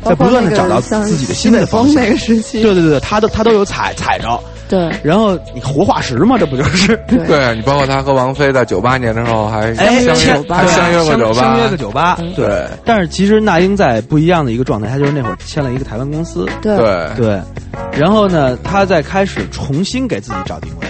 [0.04, 2.10] 在不断的找到自己的新的方向那。
[2.12, 7.00] 个时期，对对对，他都他都有踩踩着，对然后你活化石嘛，这不就是？
[7.08, 17.42] 对对你包括他和王菲在九八年的时候还哎，相约还相约过酒吧，相约个酒吧，对但是其实那英在不一样的一个状态，她就是那会儿签了一个台湾公司，对对对，
[17.92, 20.88] 然后呢，她在开始重新给自己找定位，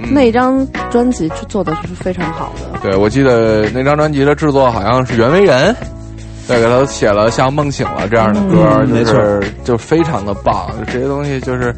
[0.00, 2.80] 嗯那一张专辑是做的是非常好的。
[2.80, 5.74] 对，我记得那张专辑的制作好像是袁惟仁，
[6.54, 11.74] 对，给他写了像《梦醒了》这样的歌，就是就非常的棒，就这些东西就是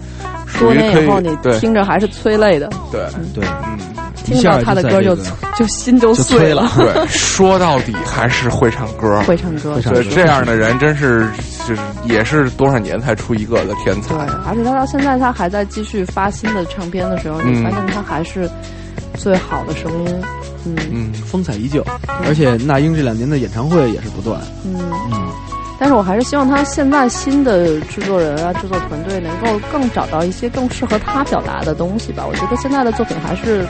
[0.47, 3.79] 属多于可年以后你听着还是催泪的，对对，嗯
[4.25, 5.17] 听到他的歌就
[5.57, 11.29] 就心就就碎了对，说到底还是会唱歌， 会唱歌，对这样的人真是
[11.67, 18.49] 就是也是多少年才出一个的天才对，，而且他到现在他还在继续发新的唱片的时候，嗯你发现他还是
[19.15, 20.23] 最好的声音。
[20.65, 21.85] 嗯嗯风采依旧，
[22.27, 24.79] 而且那英这两年的演唱会也是不断，嗯，
[25.13, 25.29] 嗯，
[25.79, 32.25] 但是我还是希望他现在新的制作人啊、制作团队能够更找到一些更适合他表达的东西吧。
[32.27, 33.67] 我觉得现在的作品还是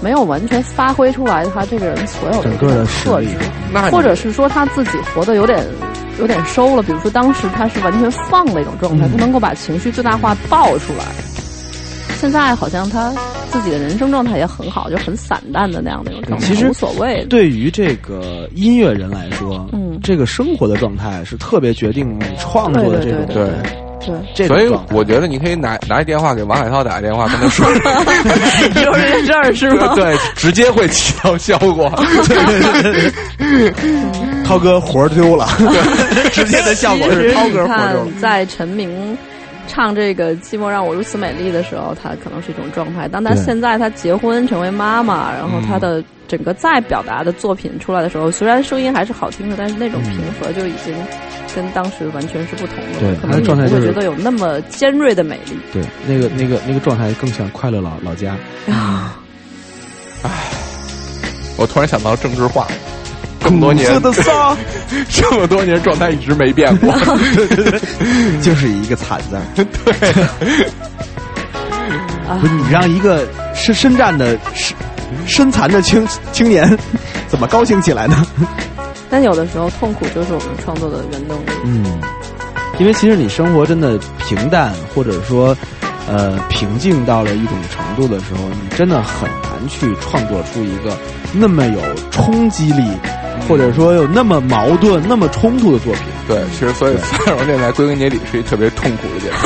[0.00, 3.28] 没有完全发挥出来他这个人所有的整个的特质，
[3.90, 5.66] 或者是说他自己活得有点
[6.18, 6.82] 有点收了。
[6.82, 11.04] 比如说当时他是完全放的一种状态，嗯不能够把情绪最大化爆出来。
[12.20, 13.12] 现在好像他
[13.50, 17.24] 自己的人生状态也很好，就很散淡的那样的一种状态，其实无所谓。
[17.30, 23.48] 对于这个音乐人来说，嗯这个生活的状态是特别决定你创作的这种对对。
[24.34, 27.66] 对，所以我觉得你可以拿拿一电话给王海涛打个电话，跟他说，
[28.82, 29.92] 就是在这儿是吗？
[29.94, 31.92] 对，直接会起到效果。
[34.42, 35.46] 涛哥活儿丢了，
[36.32, 38.88] 直接的效果是涛哥活儿丢了。，在陈明
[39.70, 43.06] 唱这个《寂寞让我如此美丽》的时候，她可能是一种状态。
[43.06, 50.92] 当她现在她结婚成为妈妈，然后她的整个再表达的作品出来的时候，虽然声音还是好听的，但是那种平和就已经
[51.54, 52.98] 跟当时完全是不同的。
[52.98, 55.56] 对可能你她的状态就是不会觉得有那么尖锐的美丽。
[55.72, 58.36] 对，那个那个那个状态更像快乐老老家。
[61.56, 62.66] 我突然想到郑智化，
[63.50, 64.56] 这么多年的丧，
[65.08, 66.92] 这么多年状态一直没变过。
[68.40, 69.42] 就是一个惨字儿。
[72.28, 74.76] 啊不是你让一个身身战的身
[75.26, 76.78] 身残的青青年
[77.26, 78.24] 怎么高兴起来呢？
[79.10, 81.50] 但有的时候痛苦就是我们创作的原动力。
[81.64, 82.00] 嗯，
[82.78, 83.98] 因为其实你生活真的
[84.28, 85.56] 平淡，或者说
[86.08, 90.96] 呃平静到了一种程度的时候，你真的很难去创作出一个
[91.32, 91.80] 那么有
[92.10, 92.82] 冲击力，
[93.48, 96.02] 或者说有那么矛盾、那么冲突的作品。
[96.26, 99.36] 对，其实所以三荣电台归根结底是一特别痛苦的节目。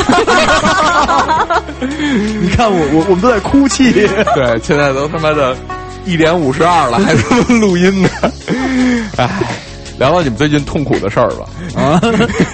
[2.41, 3.91] 你看我我我们都在哭泣。
[4.35, 5.57] 对，现在都他妈的
[6.05, 8.09] 一点五十二了，还他妈录音呢。
[9.17, 9.29] 唉，
[9.99, 11.49] 聊聊你们最近痛苦的事儿吧。
[11.81, 12.01] 啊，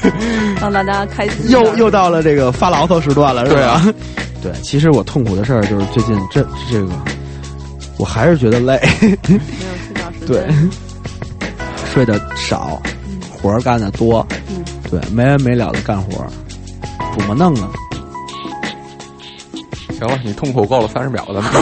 [0.61, 1.51] 让大家开心。
[1.51, 3.57] 又又到了这个发牢骚时段了，是吧？
[3.57, 3.95] 对啊，
[4.43, 6.93] 对，其实我痛苦的事儿就是最近这这个，
[7.99, 10.27] 我还是觉得累，没有睡觉时间。
[10.27, 10.47] 对，
[11.93, 12.81] 睡得少，
[13.31, 14.27] 活儿干的多，
[14.91, 16.29] 对，没完没了的干活儿，
[17.17, 17.69] 怎么弄啊？
[19.99, 21.53] 行了，你痛苦够了三十秒，咱们。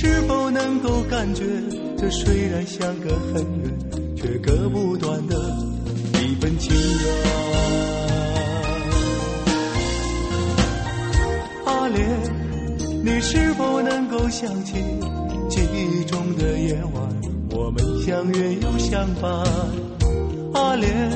[0.00, 1.42] 是否能够感觉
[1.96, 3.76] 这虽然相隔很远，
[4.14, 5.34] 却割不断的
[6.22, 7.02] 一份情缘？
[11.64, 12.08] 阿莲，
[13.04, 14.74] 你是否能够想起
[15.50, 17.02] 记忆中的夜晚，
[17.50, 19.44] 我们相约又相伴？
[20.54, 21.10] 阿莲，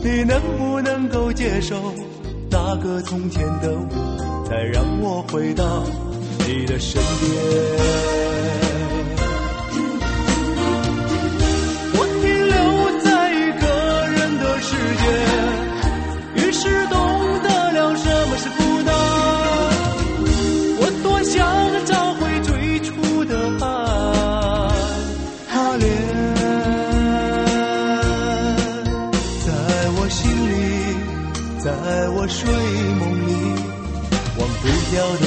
[0.00, 1.92] 你能不能够接受
[2.48, 5.82] 那个从前的我，再让我回到
[6.46, 7.28] 你的身边？
[11.92, 12.54] 我停留
[13.02, 13.66] 在一个
[14.12, 14.70] 人的世
[15.02, 15.04] 界，
[16.36, 16.94] 于是懂
[17.42, 18.94] 得了什么是孤单。
[20.78, 21.34] 我多想
[21.84, 22.48] 找回最
[22.80, 22.92] 初
[23.24, 23.66] 的爱，
[25.52, 25.84] 阿莲，
[29.44, 29.50] 在
[29.96, 30.54] 我心里，
[31.58, 31.66] 在
[32.10, 32.38] 我睡
[33.00, 33.30] 梦里，
[34.38, 35.25] 忘不掉的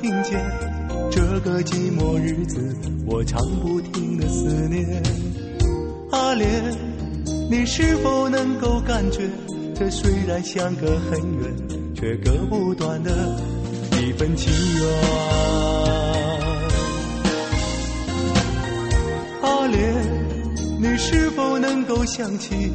[0.00, 0.40] 听见
[1.10, 2.74] 这个寂寞日子
[3.06, 5.02] 我唱不停的思念？
[6.10, 6.48] 阿莲，
[7.50, 9.28] 你是否能够感觉
[9.74, 11.54] 这虽然相隔很远，
[11.94, 13.10] 却割不断的
[14.00, 14.88] 一份情缘？
[19.42, 19.94] 阿莲，
[20.80, 22.72] 你是否能够想起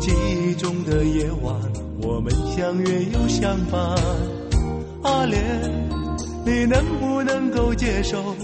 [0.00, 1.54] 记忆中的夜晚，
[2.02, 3.80] 我们相约又相伴？
[5.02, 5.38] 阿莲，
[6.44, 8.36] 你能不能够接受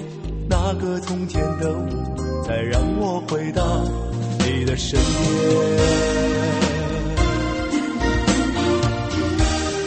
[0.49, 3.85] 那个从前的我，再让我回到
[4.39, 5.07] 你的身边？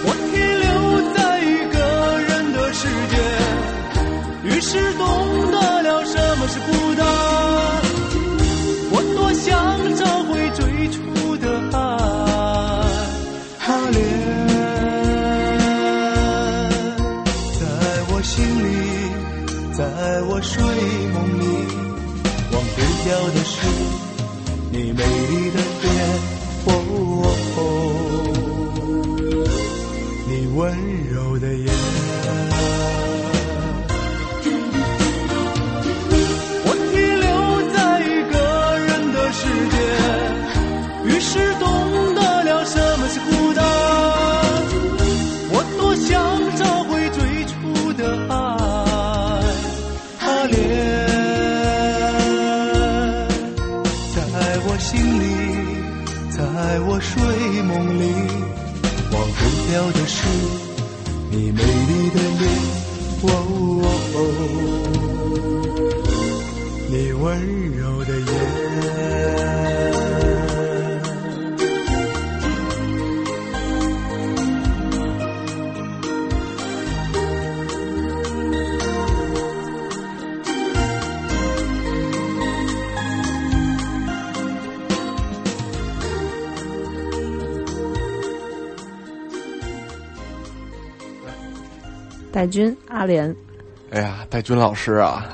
[0.05, 0.70] 我停留
[1.16, 1.43] 在一
[1.74, 1.76] 个
[2.22, 3.16] 人的世界，
[4.43, 5.01] 于是懂
[5.51, 7.43] 得了什么是孤单。
[20.44, 20.62] 睡
[21.14, 21.44] 梦里，
[22.52, 23.43] 忘不掉的
[92.44, 93.34] 戴军、阿莲，
[93.91, 95.30] 哎呀，戴军老师啊，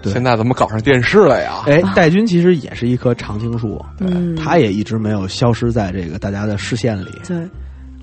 [0.00, 1.64] 对现在怎么搞上电视了呀？
[1.66, 7.36] 哎，戴军其实也是一棵常青树，嗯他也一直没有消失在这个大家的视线里，对，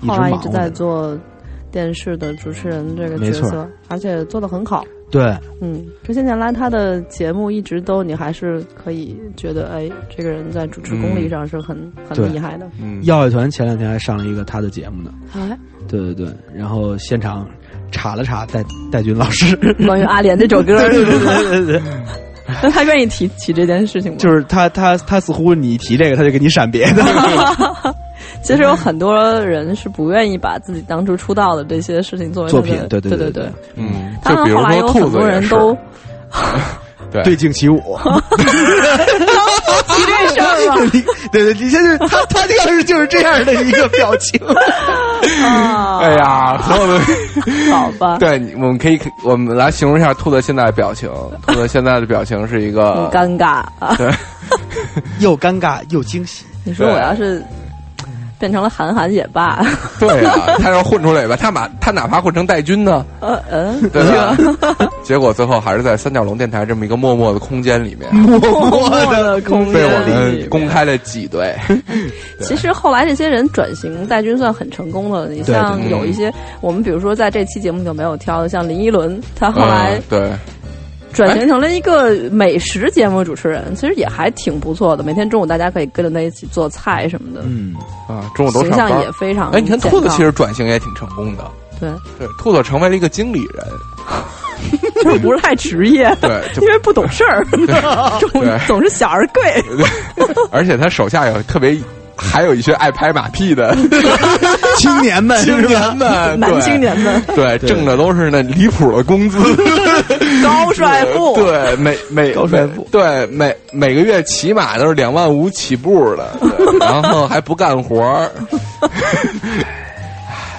[0.02, 0.68] 一后来一直在。
[0.68, 1.18] 做
[1.72, 4.84] 电视的主持人这个角色，而且做的很好。
[5.10, 5.22] 对，
[5.60, 11.76] 嗯，这些年来他的节目一直都，你还是可以觉得，哎，这个人在主持功力上是很、
[12.12, 12.68] 对很厉害的。
[12.80, 15.14] 嗯，耀乐团前两天还上了一个他的节目呢。
[15.32, 15.56] 哎，
[15.88, 17.48] 对对对，然后现场
[17.90, 21.82] 查了查戴戴军老师， 关于阿莲这首歌，对对对对对，
[22.62, 24.18] 那他愿意提提这件事情吗？
[24.18, 27.02] 就是他他他似乎你一提这个，他就给你闪别的。
[28.42, 33.42] 其实有很多人是不愿意把自己当初出道的这些事情作为作品对对对对对。
[33.44, 35.76] 对嗯，当然就比如后来有很多人都
[37.10, 37.98] 对对镜起舞，
[38.36, 38.44] 提
[40.06, 41.02] 这事儿了 你
[41.32, 44.40] 对对，你现在他他这样是就是这样的一个表情，
[45.44, 45.98] 啊！
[46.00, 47.00] 哎呀，所有的
[47.72, 51.10] 好吧， 对，我们可以我们来形容一下兔子现在的表情。
[51.46, 53.94] 兔子现在的表情是一很个尴尬啊！
[53.96, 54.10] 对，
[55.18, 56.44] 又尴尬又惊喜。
[56.64, 57.42] 你说我要是
[58.40, 59.62] 变成了韩寒也罢，
[60.00, 64.34] 对呀、他要混出来吧，他把他哪怕混成戴军呢，呃嗯，对吧？
[65.04, 71.54] 结果最后还是在三角龙电台这么一个默默的空间里面，默默的空被我们公开了挤兑。
[72.40, 75.28] 其实后来这些人转型，戴军算很成功的。
[75.28, 76.32] 你像有一些，
[76.62, 80.30] 我们比如说在这期节目就没有挑的，像林依轮，他后来嗯、对，
[81.12, 85.02] 转型成了一个美食节目主持人，其实也还挺不错的。
[85.02, 87.74] 每天中午大家可以跟着他一起做菜什么的，嗯，
[88.08, 91.44] 啊，中午都形象也非常哎，你看兔子其实转型也挺成功的。
[91.80, 93.66] 对，对，兔子成为了一个经理人，
[95.02, 96.30] 就是不是太职业， 对
[96.60, 98.66] 因为不懂事儿，总对。
[98.66, 99.64] 总是小而贵。
[100.50, 101.76] 而且他手下有特别，
[102.20, 103.74] 还有一些爱拍马屁的。
[104.76, 106.08] 青年们，青年们，
[106.40, 107.22] 男青年们。
[107.34, 109.38] 对，挣的都是那离谱的工资，
[110.42, 112.86] 高帅富，对，每每高帅富。
[112.90, 116.30] 对每每个月起码都是两万五起步的，
[116.80, 118.30] 然后还不干活儿，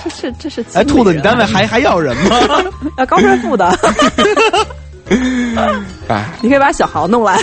[0.04, 2.38] 这是这是哎，兔子，你单位还还要人吗？
[2.40, 3.76] 人要高帅富的，
[6.12, 7.40] 哎，你可以把小豪弄来。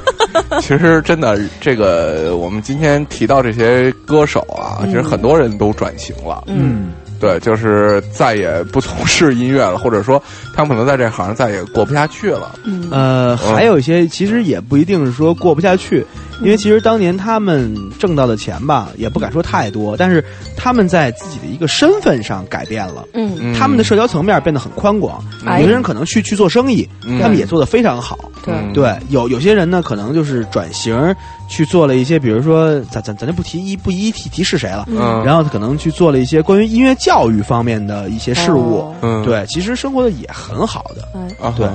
[0.60, 6.92] 其实真的，这个我们今天提到这些歌手啊，其实很多人都转型了，嗯，
[7.22, 10.20] 对，就是再也不从事音乐了，或者说
[10.52, 12.58] 他们可能在这行再也过不下去了，
[12.90, 16.04] 呃，还有一些其实也不一定是说过不下去，
[16.40, 20.24] 因为其实当年他们挣到的钱吧，也不敢说太多，但是
[20.56, 23.06] 他们在自己的一个身份上改变了。
[23.14, 28.18] 嗯，嗯他们的社交层面变得很宽广，哎有些人可能去去做生意，嗯他们也做得非常好。
[28.44, 31.14] 对嗯对，有有些人呢，可能就是转型
[31.48, 38.78] 去做了一些，比如说咱咱咱就不提一不一一提提是谁了，嗯，然后他可能去做了一些关于音乐教育方面的一些事物。
[38.78, 38.94] 哦。
[39.02, 41.08] 嗯，对，其实生活的也很好的。
[41.14, 41.68] 哎，啊，对。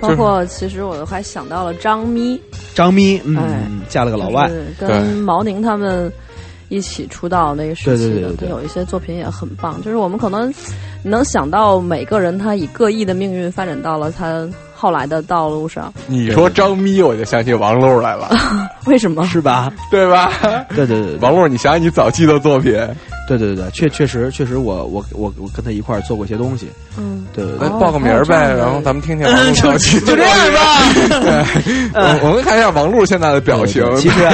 [0.00, 2.38] 包括其实我还想到了张咪，
[2.74, 3.62] 张咪，嗯，哎。
[3.88, 6.12] 嫁了个老外，就是跟毛宁他们
[6.68, 8.48] 一起出道那个时期的，对对对对对。
[8.48, 9.80] 有一些作品也很棒。
[9.82, 10.52] 就是我们可能
[11.02, 14.48] 能想到每个人他以各异的命运发展到了他
[14.84, 18.28] 后来的道路上，你说张咪，我就想起王璐来了，
[18.84, 19.24] 为什么？
[19.26, 19.72] 是吧？
[19.90, 20.30] 对吧？
[20.76, 22.72] 对对对对，王璐，你想想你早期的作品，
[23.26, 26.68] 对对对对，确确实确实我，我我我跟他一块儿做过一些东西。
[26.98, 27.66] 嗯，对对对。
[27.80, 29.98] 报个名儿呗，然后咱们听听 王璐早期。
[30.00, 30.60] 的就这样吧。
[31.08, 33.82] 对，我我们看一下王璐现在的表情。
[33.96, 34.28] 其实，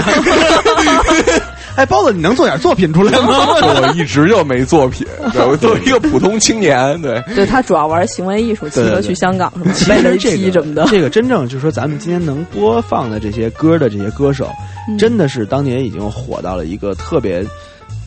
[1.76, 3.28] 哎，包子，你能做点作品出来吗？
[3.82, 10.86] 我一直就没作品，对我作为一个普通青年，对，对他主要玩行为艺术，骑车去香港什么，其背了一实这的。
[10.88, 14.50] 这个真正就是说，咱们今天能播放的这些歌的这些歌手，
[14.88, 17.44] 嗯真的是当年已经火到了一个特别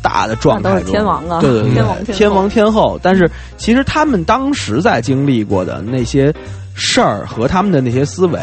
[0.02, 3.00] 大的状态中，都是天王啊对对对，天王天天王天后。
[3.02, 6.34] 但是其实他们当时在经历过的那些
[6.76, 8.40] 事儿和他们的那些思维，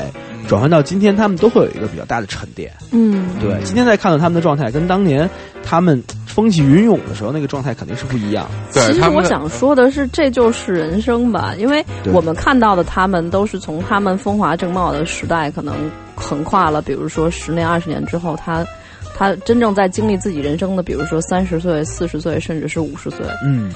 [0.50, 2.72] 转换到今天，他们都会有一个比较大的沉淀。
[2.90, 5.30] 嗯，对，今天再看到他们的状态，跟当年
[5.62, 8.50] 他们风起云涌的时候那个状态肯定是不一样。
[8.74, 18.66] 对其实我想说的是，这就是人生吧，因为我们看到的他们都是从他们风华正茂的时代，可能横跨了，比如说十年、二十年之后，他
[19.16, 23.24] 他真正在经历自己人生的，比如说三十岁、四十岁，甚至是五十岁。
[23.46, 23.70] 嗯，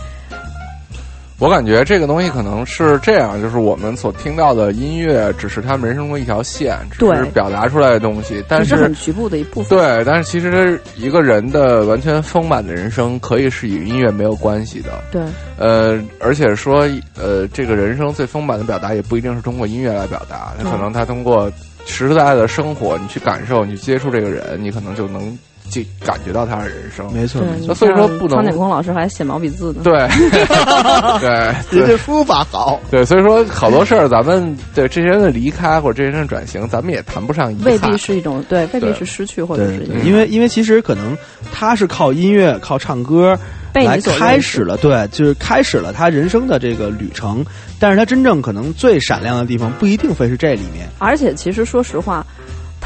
[1.44, 9.78] 我感觉这个东西可能是这样，就是我们所听到的音乐只是他们人生中一条线，只是表达出来的东西，但是是很局部的一部分。
[9.78, 15.04] 对，但是其实一个人的完全丰满的人生，可以是与音乐没有关系的。
[15.12, 15.20] 对，
[15.58, 21.52] 呃，而且说，呃，这个人生最丰满的表达，也不一定是通过音乐来表达，那可能他通过
[21.84, 25.38] 实实在在的生活，你去感受，你去接触这个人，你可能就能
[25.70, 27.12] 就感觉到他的人生。
[27.12, 29.80] 没错，没错，所以说不能苍井空老师还写毛笔字呢。
[29.82, 29.92] 对，
[31.20, 37.64] 对 人家书法好，对，所以说好多事儿，咱们对这些人的离开或者这些人的转型，咱们也谈不上遗憾。
[37.64, 41.16] 未必是一种对，未必是失去或者对对，是因为因为其实可能
[41.52, 43.36] 他是靠音乐、靠唱歌
[43.72, 47.44] 来开始了，对，就是开始了他人生的这个旅程。
[47.80, 50.88] 但是他真正可能最闪亮的地方，不一定非是这里面。
[50.98, 52.24] 而且其实说实话，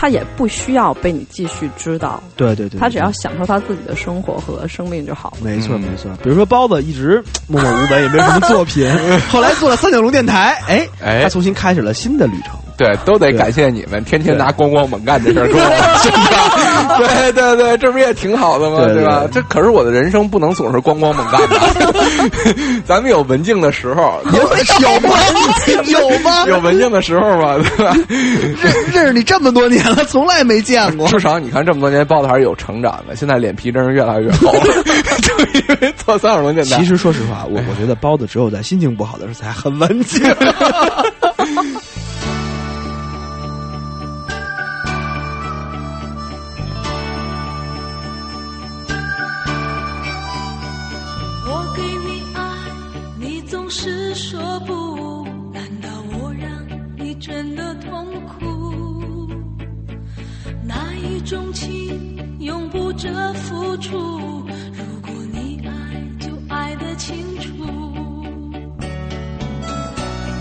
[0.01, 5.39] 他也不需要被你继续知道，对对对，他只要享受他自己的生活和生命就好了。
[5.43, 6.09] 没错嗯没错。
[6.23, 8.89] 比如说包子一直默默无闻，也没有什么作品，
[9.29, 12.53] 后来做了三角龙电台，哎哎他重新开始了新的旅程。
[12.79, 16.99] 对，都得感谢你们，天天拿光光猛干这事儿跟我宣传。
[16.99, 18.85] 对对对，这不也挺好的吗？
[18.87, 19.25] 对对吧？
[19.25, 21.95] 对这可是我的人生，不能总是光光猛干的。
[22.87, 25.11] 咱们有文静的时候，有吗？
[25.87, 26.47] 有吗？
[26.47, 27.93] 有文静的时候吧，对吧？
[28.63, 31.07] 认认识你这么多年了，从来没见过。
[31.11, 33.17] 至少你看这么多年，包子还是有成长的。
[33.17, 34.63] 现在脸皮真是越来越厚了，
[35.21, 36.77] 就因为做三小龙电台。
[36.77, 40.23] 其实说实话，我我觉得包子只有在心情不好的时候才很文静。
[62.71, 63.97] 不折付出，
[64.73, 65.71] 如果你爱，
[66.21, 67.49] 就爱得清楚。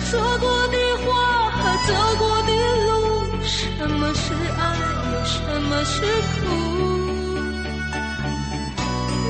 [0.01, 1.57] 说过的话和
[1.87, 2.51] 走过的
[2.85, 2.91] 路，
[3.43, 4.75] 什么是爱，
[5.13, 6.45] 又什么是苦？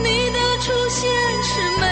[0.03, 1.09] 你的出现
[1.43, 1.85] 是美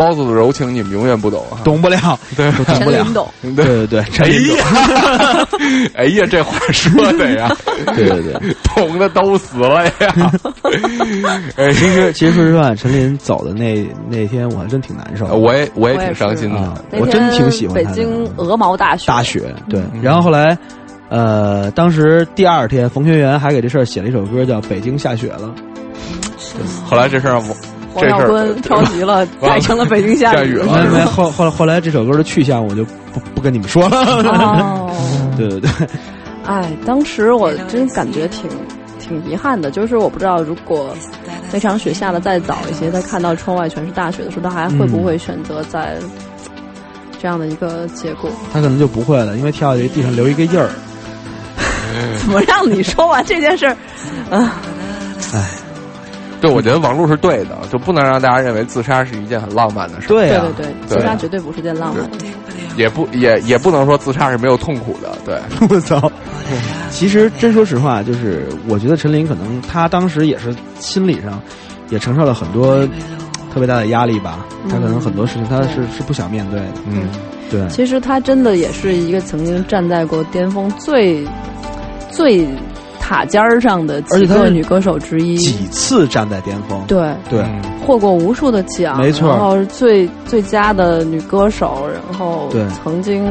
[0.00, 1.60] 包子的柔情你们永远不懂啊。
[1.62, 3.04] 懂不了，对都懂不了。
[3.12, 4.56] 懂，对对对，陈哎琳懂。
[5.94, 7.54] 哎呀，这话说的呀，
[7.94, 9.92] 对对对， 懂的都死了呀。
[11.56, 15.26] 哎，其实其实说实话，陈琳走的那那天，我还真挺难受。
[15.26, 16.98] 我也我也挺伤心啊的。
[16.98, 19.82] 我真挺喜欢北京鹅毛大雪，大雪，对。
[20.00, 20.56] 然后后来，
[21.10, 25.54] 呃，当时第二天，冯学元还给这事儿写了一首歌，叫《北京下雪了
[26.86, 27.56] 后来这事儿我
[27.94, 30.64] 王耀坤 抄袭了， 改成了北京下下雨了》。
[30.70, 33.98] 没是吧没后后来后来这首歌的去向，我就不不跟你们说了。
[33.98, 34.90] 哦，
[35.36, 35.70] 对对对，
[36.44, 38.48] 哎，当时我真感觉挺
[38.98, 40.94] 挺遗憾的，就是我不知道如果
[41.52, 45.96] 那场雪下的再早一些，他看到窗外全是大雪的时候，他还会不会选择在
[47.20, 48.30] 这样的一个结果？
[48.52, 50.68] 他可能就不会了，因为跳下去地上留一个印儿。
[52.20, 53.76] 怎么让你说完这件事儿？
[54.30, 54.54] 啊，
[55.34, 55.44] 哎，
[56.40, 62.26] 对，我觉得王璐是对的，就不能让大家认为自杀是一件很浪漫的事对对对，自杀绝对不是件浪漫的事。
[62.76, 65.38] 也不也也不能说自杀是没有痛苦的，对，
[65.68, 66.10] 我操！
[66.90, 71.40] 其实真说实话，就是我觉得陈琳可能她当时也是心理上
[71.90, 72.86] 也承受了很多
[73.52, 74.46] 特别大的压力吧。
[74.68, 76.66] 她可能很多事情她是是不想面对的。
[76.86, 77.08] 嗯，
[77.50, 81.26] 对，其实她真的也是一个曾经站在过巅峰最
[82.10, 82.46] 最
[83.10, 85.36] 塔尖儿上的几而且她是个女歌手之一。
[85.36, 86.80] 几次站在巅峰。
[86.86, 93.28] 对，对，嗯获过无数的奖，没错然后是最最佳的女歌手，然后对曾经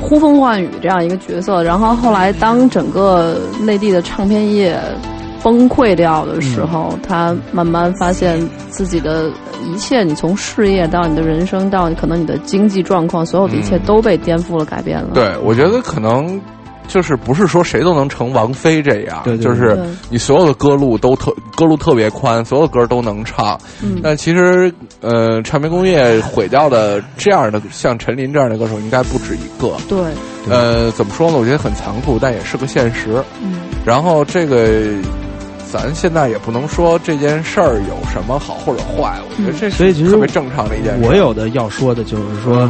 [0.00, 4.76] 呼风唤雨这样一个角色，然后后来当整个内地的唱片业
[5.44, 8.36] 崩溃掉的时候，嗯她慢慢发现
[8.68, 9.30] 自己的
[9.64, 15.10] 一切，你从事业到你的人生到可能你的经济状况，所有的一切嗯都被颠覆了、改变了。
[15.14, 16.40] 对，我觉得可能
[16.90, 19.78] 就是不是说谁都能成王菲这样，对对就是
[20.10, 23.58] 你所有的歌路都特歌路特别宽，所有歌都能唱。
[23.82, 29.76] 嗯但其实，呃，唱片工业毁掉的这样的像陈琳这样的歌手应该不止一个。
[29.88, 29.98] 对，
[30.50, 31.38] 呃，怎么说呢？
[31.38, 33.22] 我觉得很残酷，但也是个现实。
[33.40, 34.82] 嗯，然后这个，
[35.70, 41.06] 咱现在也不能说这件事儿有什么好或者坏，我觉得这所以其实是特别正常的一件事。
[41.06, 42.68] 我有的要说的就是说，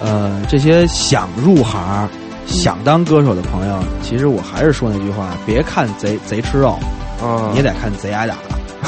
[0.00, 2.08] 呃，这些想入行、
[2.48, 6.78] 想当歌手的朋友，其实我还是说那句话：别看贼贼吃肉，
[7.22, 8.34] 嗯，你也得看贼挨打。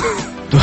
[0.50, 0.58] 对，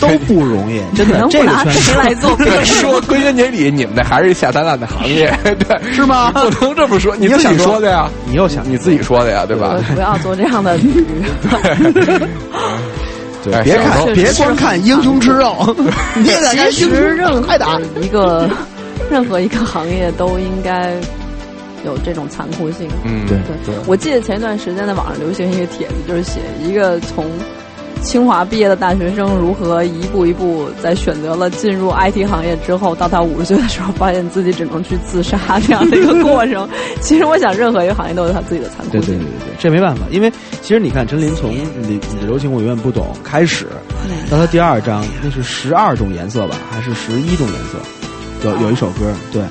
[0.00, 1.26] 都不容易， 真的。
[1.30, 9.76] 这不拿个圈子谁来做 说归根结底，你们那还是下三滥的行业，对，是吗不能这么说，你自己你又想说说的呀，你又想你自己说的呀，对吧？
[9.94, 11.22] 不要做这样的比喻。
[13.52, 15.54] 哎别看，别光看英雄吃肉，
[16.16, 17.78] 你也得看其英雄实任何挨打。
[18.00, 18.48] 一个
[19.10, 20.94] 任何一个行业都应该
[21.84, 22.88] 有这种残酷性。
[23.04, 27.26] 嗯，对对，我记得前一段时间在网上流行一个帖子，就是写一个从
[28.02, 36.68] 清华毕业的大学生如何一步一步在选择了进入 IT 行业之后，到他五十岁的时候，发现自己只能去自杀这样的一个过程。
[37.00, 39.00] 其实我想，任何一个行业都有他自己的残酷性。
[39.00, 40.30] 对对对对对，这没办法，因为
[40.60, 43.66] 其实你看陈琳从你你的柔情我永远不懂开始，
[44.30, 47.78] 到他第二章那是十二种颜色吧，还是十一种颜色？
[48.44, 49.42] 有有一首歌，对，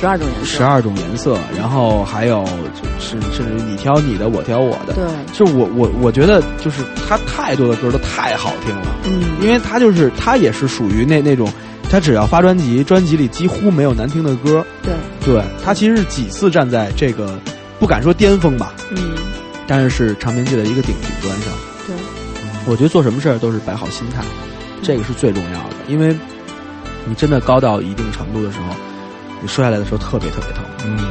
[0.00, 0.46] 十二种颜色。
[0.46, 4.94] 十二种颜色，然后还有就是甚至于你挑你的，我挑我的。
[4.94, 11.50] 对，就我我我觉得就是他太多的歌都太好听了，嗯，因为他就是他也是属于那那种，
[11.90, 14.64] 他只要发专辑，专辑里几乎没有难听的歌。
[14.82, 14.94] 对，
[15.24, 17.38] 对他其实是几次站在这个
[17.80, 19.14] 不敢说巅峰吧，嗯，
[19.66, 21.52] 但是是唱片界的一个顶顶端上。
[21.86, 21.96] 对，
[22.66, 24.22] 我觉得做什么事儿都是摆好心态，
[24.80, 26.16] 这个是最重要的，因为
[27.04, 28.74] 你真的高到一定程度的时候，
[29.40, 30.64] 你摔下来的时候特别特别疼。
[30.84, 31.06] 嗯，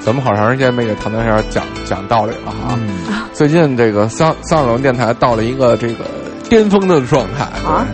[0.00, 2.76] 咱们好长时间没给唐丹山讲讲道理了哈。
[2.80, 6.04] 嗯最近这个三三二龙电台到了一个这个
[6.48, 7.86] 巅峰的状态啊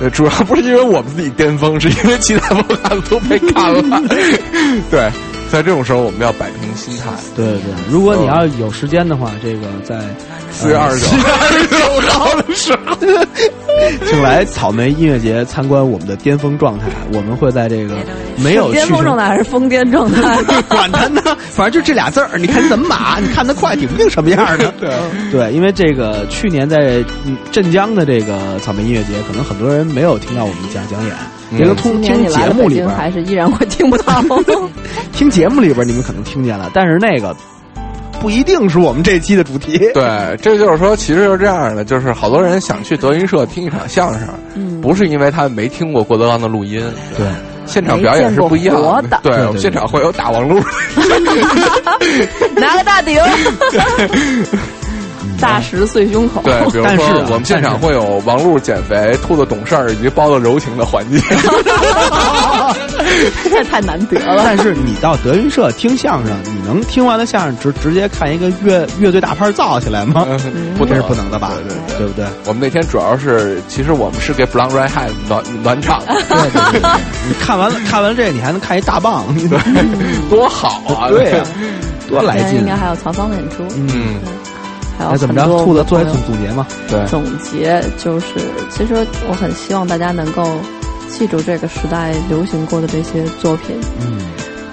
[0.00, 4.02] 对，主要不是因为我们自己巅峰，是因为其他 播客都被干了。
[4.90, 5.10] 对，
[5.50, 7.10] 在这种时候我们要摆平心态。
[7.34, 9.98] 对对对，如果你要有时间的话，这个在
[10.52, 11.00] 四月二十
[11.66, 11.76] 九
[12.10, 12.96] 号的时候，
[14.08, 16.86] 请来草莓音乐节参观我们的巅峰状态。
[17.12, 17.94] 我们会在这个
[18.42, 20.40] 没有巅峰状态还是疯癫状态？
[20.68, 21.20] 管他呢，
[21.50, 24.72] 反正就这俩字儿，你看怎么码，你看得快，顶不定什么样的。
[24.80, 24.90] 对
[25.32, 31.14] 对，因为这个去年在嗯镇江的这个草莓音乐节，可能很多人没有听到我们讲讲演，
[31.50, 34.22] 嗯这个通 听节目里边，还是依然会听不到。
[35.12, 37.34] 听节目里边你们可能听见了，但是那个
[38.20, 39.78] 不一定是我们这期的主题。
[39.94, 46.82] 对，这就是说，其实是这样的，就是好多人想去德云社听一场相声，嗯，不是因为他没听过郭德纲的录音，
[47.16, 47.26] 对，
[47.66, 48.76] 现场表演是不一样
[49.08, 50.60] 的对，对对我们现场会有打王路，
[52.56, 53.18] 拿个大顶。
[55.40, 56.42] 大石碎胸口。
[56.42, 61.18] 对， 比如但是我们现场会有王璐减肥、兔子懂事儿以及包子柔情的环节。
[63.44, 64.42] 这太难得了。
[64.44, 70.26] 但是你到德云社听相声，你能听完了相声直直接看一个乐乐队大牌造起来吗？
[70.78, 71.52] 不这是不能的吧？
[71.66, 72.24] 对对对不对？
[72.46, 76.80] 我们那天主要是，其实我们是给 Blonde Red Hat 暖暖场，对对对，
[77.28, 79.58] 你看完了看完这个，你还能看一大棒，你对，
[80.30, 81.08] 多好啊！
[81.08, 81.44] 对呀，
[82.08, 82.76] 多来劲应该！
[82.76, 84.20] 还有曹芳的演出，嗯，
[85.06, 85.46] 还有怎么着？
[85.64, 86.66] 兔子做一总总结嘛？
[86.88, 88.34] 对，总结就是，
[88.70, 90.46] 其实我很希望大家能够
[91.08, 94.20] 记住这个时代流行过的这些作品，嗯，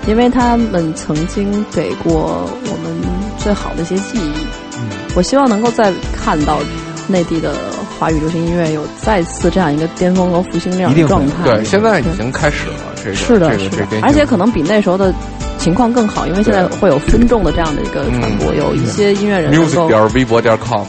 [0.07, 2.95] 因为他们曾经给过我们
[3.37, 4.43] 最好的一些记忆。
[4.79, 6.59] 嗯我希望能够再看到
[7.07, 7.55] 内地的
[7.99, 11.43] 华语流行音乐有再次这样一个巅峰和复兴这样的状态。
[11.43, 13.77] 对，现在已经开始了，这个是的，这个是的。
[13.89, 15.13] 这个，而且可能比那时候的
[15.57, 20.85] 情况更好，因为现在会有分众的这样的一个传播，嗯有一些音乐人能 music 点微博点 com，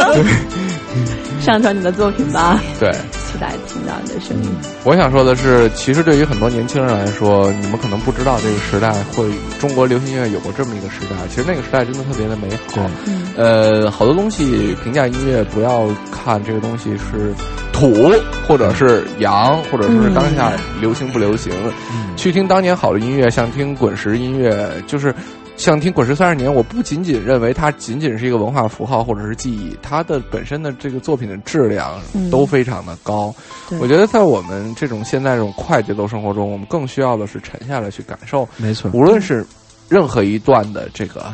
[1.40, 2.90] 上传你的作品吧，对。
[3.34, 4.48] 期待听到你的声音。
[4.84, 9.28] 我想说的是，其实对于很多年轻人来说，你们可能不知道这个时代会
[9.58, 11.16] 中国流行音乐有过这么一个时代。
[11.28, 12.88] 其实那个时代真的特别的美好。
[13.06, 17.34] 嗯呃，好多东西评价音乐，不要看这个东西是
[17.72, 18.12] 土，
[18.46, 21.52] 或者是洋，或者说是当下流行不流行。
[21.90, 25.12] 嗯去听当年好的音乐，像听滚石音乐，就是
[25.56, 26.52] 像听滚石三十年。
[26.52, 33.34] 我不仅仅认为它仅仅是一个文化符号或者是记忆，它的本身的这个作品的质量嗯都非常的高。
[33.68, 38.90] 对我觉得在我们这种现在这种快节奏生活中，我们更需要的是沉下来去感受，没错。
[38.92, 39.46] 无论是
[39.88, 41.32] 任何一段的这个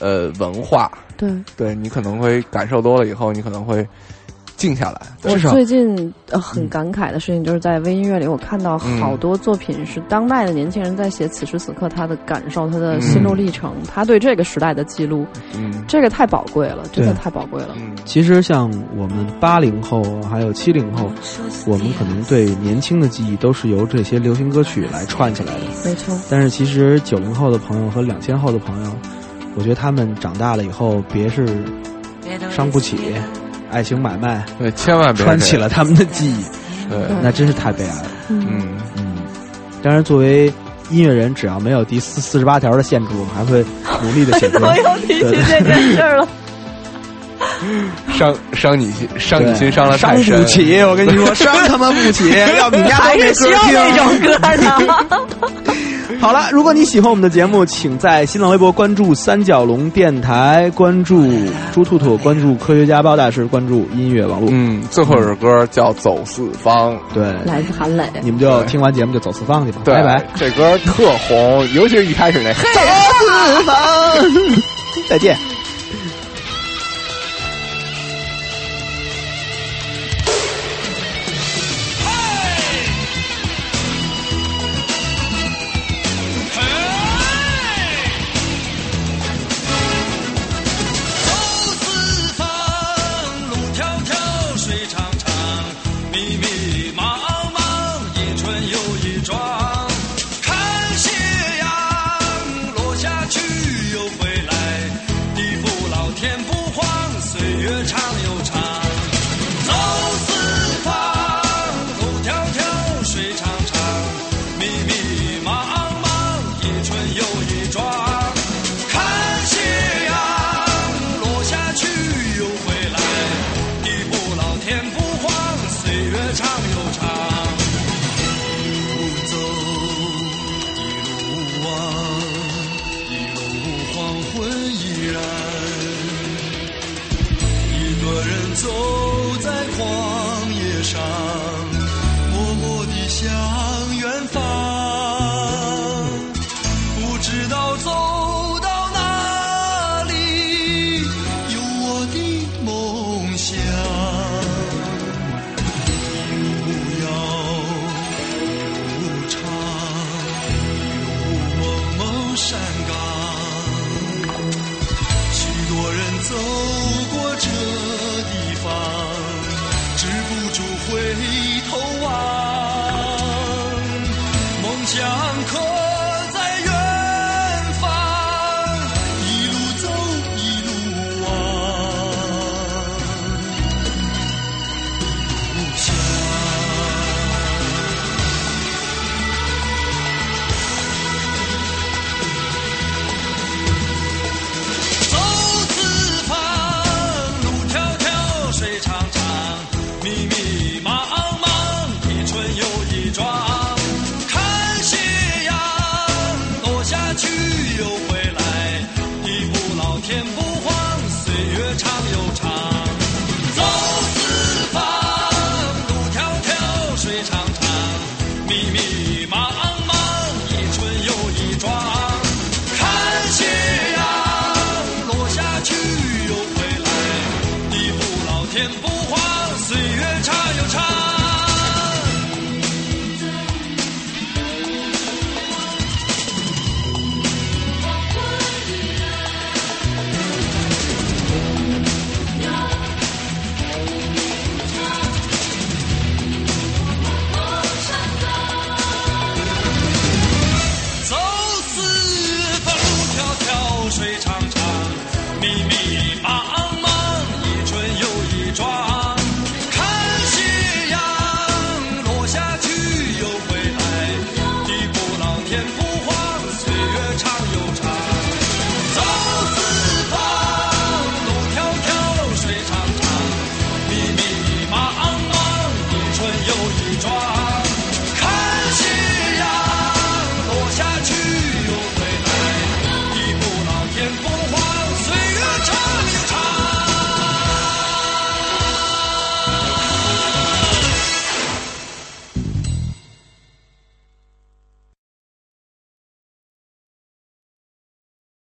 [0.00, 3.86] 呃文化，对，对你可能会感受多了以后，你可能会
[4.58, 5.00] 静下来。
[5.22, 5.52] 我至少。
[5.52, 15.24] 最近呃很感慨的事情，就是在微音乐里，我看到好多作品是当代的年轻人在写此时此刻他的感受、他的心路历程，他对这个时代的记录，
[15.56, 15.72] 嗯。
[15.88, 17.74] 这个太宝贵了，真的太宝贵了。
[17.78, 21.10] 嗯，其实像我们八零后还有七零后，
[21.66, 25.60] 我们可能对年轻的记忆都是由这些流行歌曲来串起来的。
[25.84, 28.90] 没错，但是其实九零后的朋友和两千后的朋友，
[29.54, 31.46] 我觉得他们长大了以后，别是
[32.50, 32.98] 伤不起，
[33.70, 36.42] 爱情买卖对，千万别穿起了他们的记忆，
[36.88, 38.06] 对，那真是太悲哀了。
[38.28, 39.16] 嗯，嗯，嗯，
[39.82, 40.52] 当然，作为
[40.90, 43.64] 音乐人，只要没有第四四十八条的限制，我们还会
[44.02, 44.60] 努力的写歌。
[44.66, 46.28] 我又提起这件事儿了。
[48.16, 50.44] 伤伤你心，伤你心伤了伤太深不。
[50.48, 54.06] 起，我跟你说， 伤他妈不起，要不你家还是需要那种。
[54.20, 55.74] 歌呢。
[56.20, 61.24] 好了，如果你喜欢我们的节目，请在新浪微博关注三角龙电台，关注
[61.72, 64.48] 猪兔兔，关注科学家包大师，关注音乐网络。
[64.52, 70.24] 嗯，最后一首歌叫《走四方》，对，来自韩磊，你们就听完节目就走四方去吧，拜拜。
[70.34, 72.60] 这歌特红，尤其是一开始那走。
[72.60, 73.76] 四方，
[75.08, 75.36] 再见。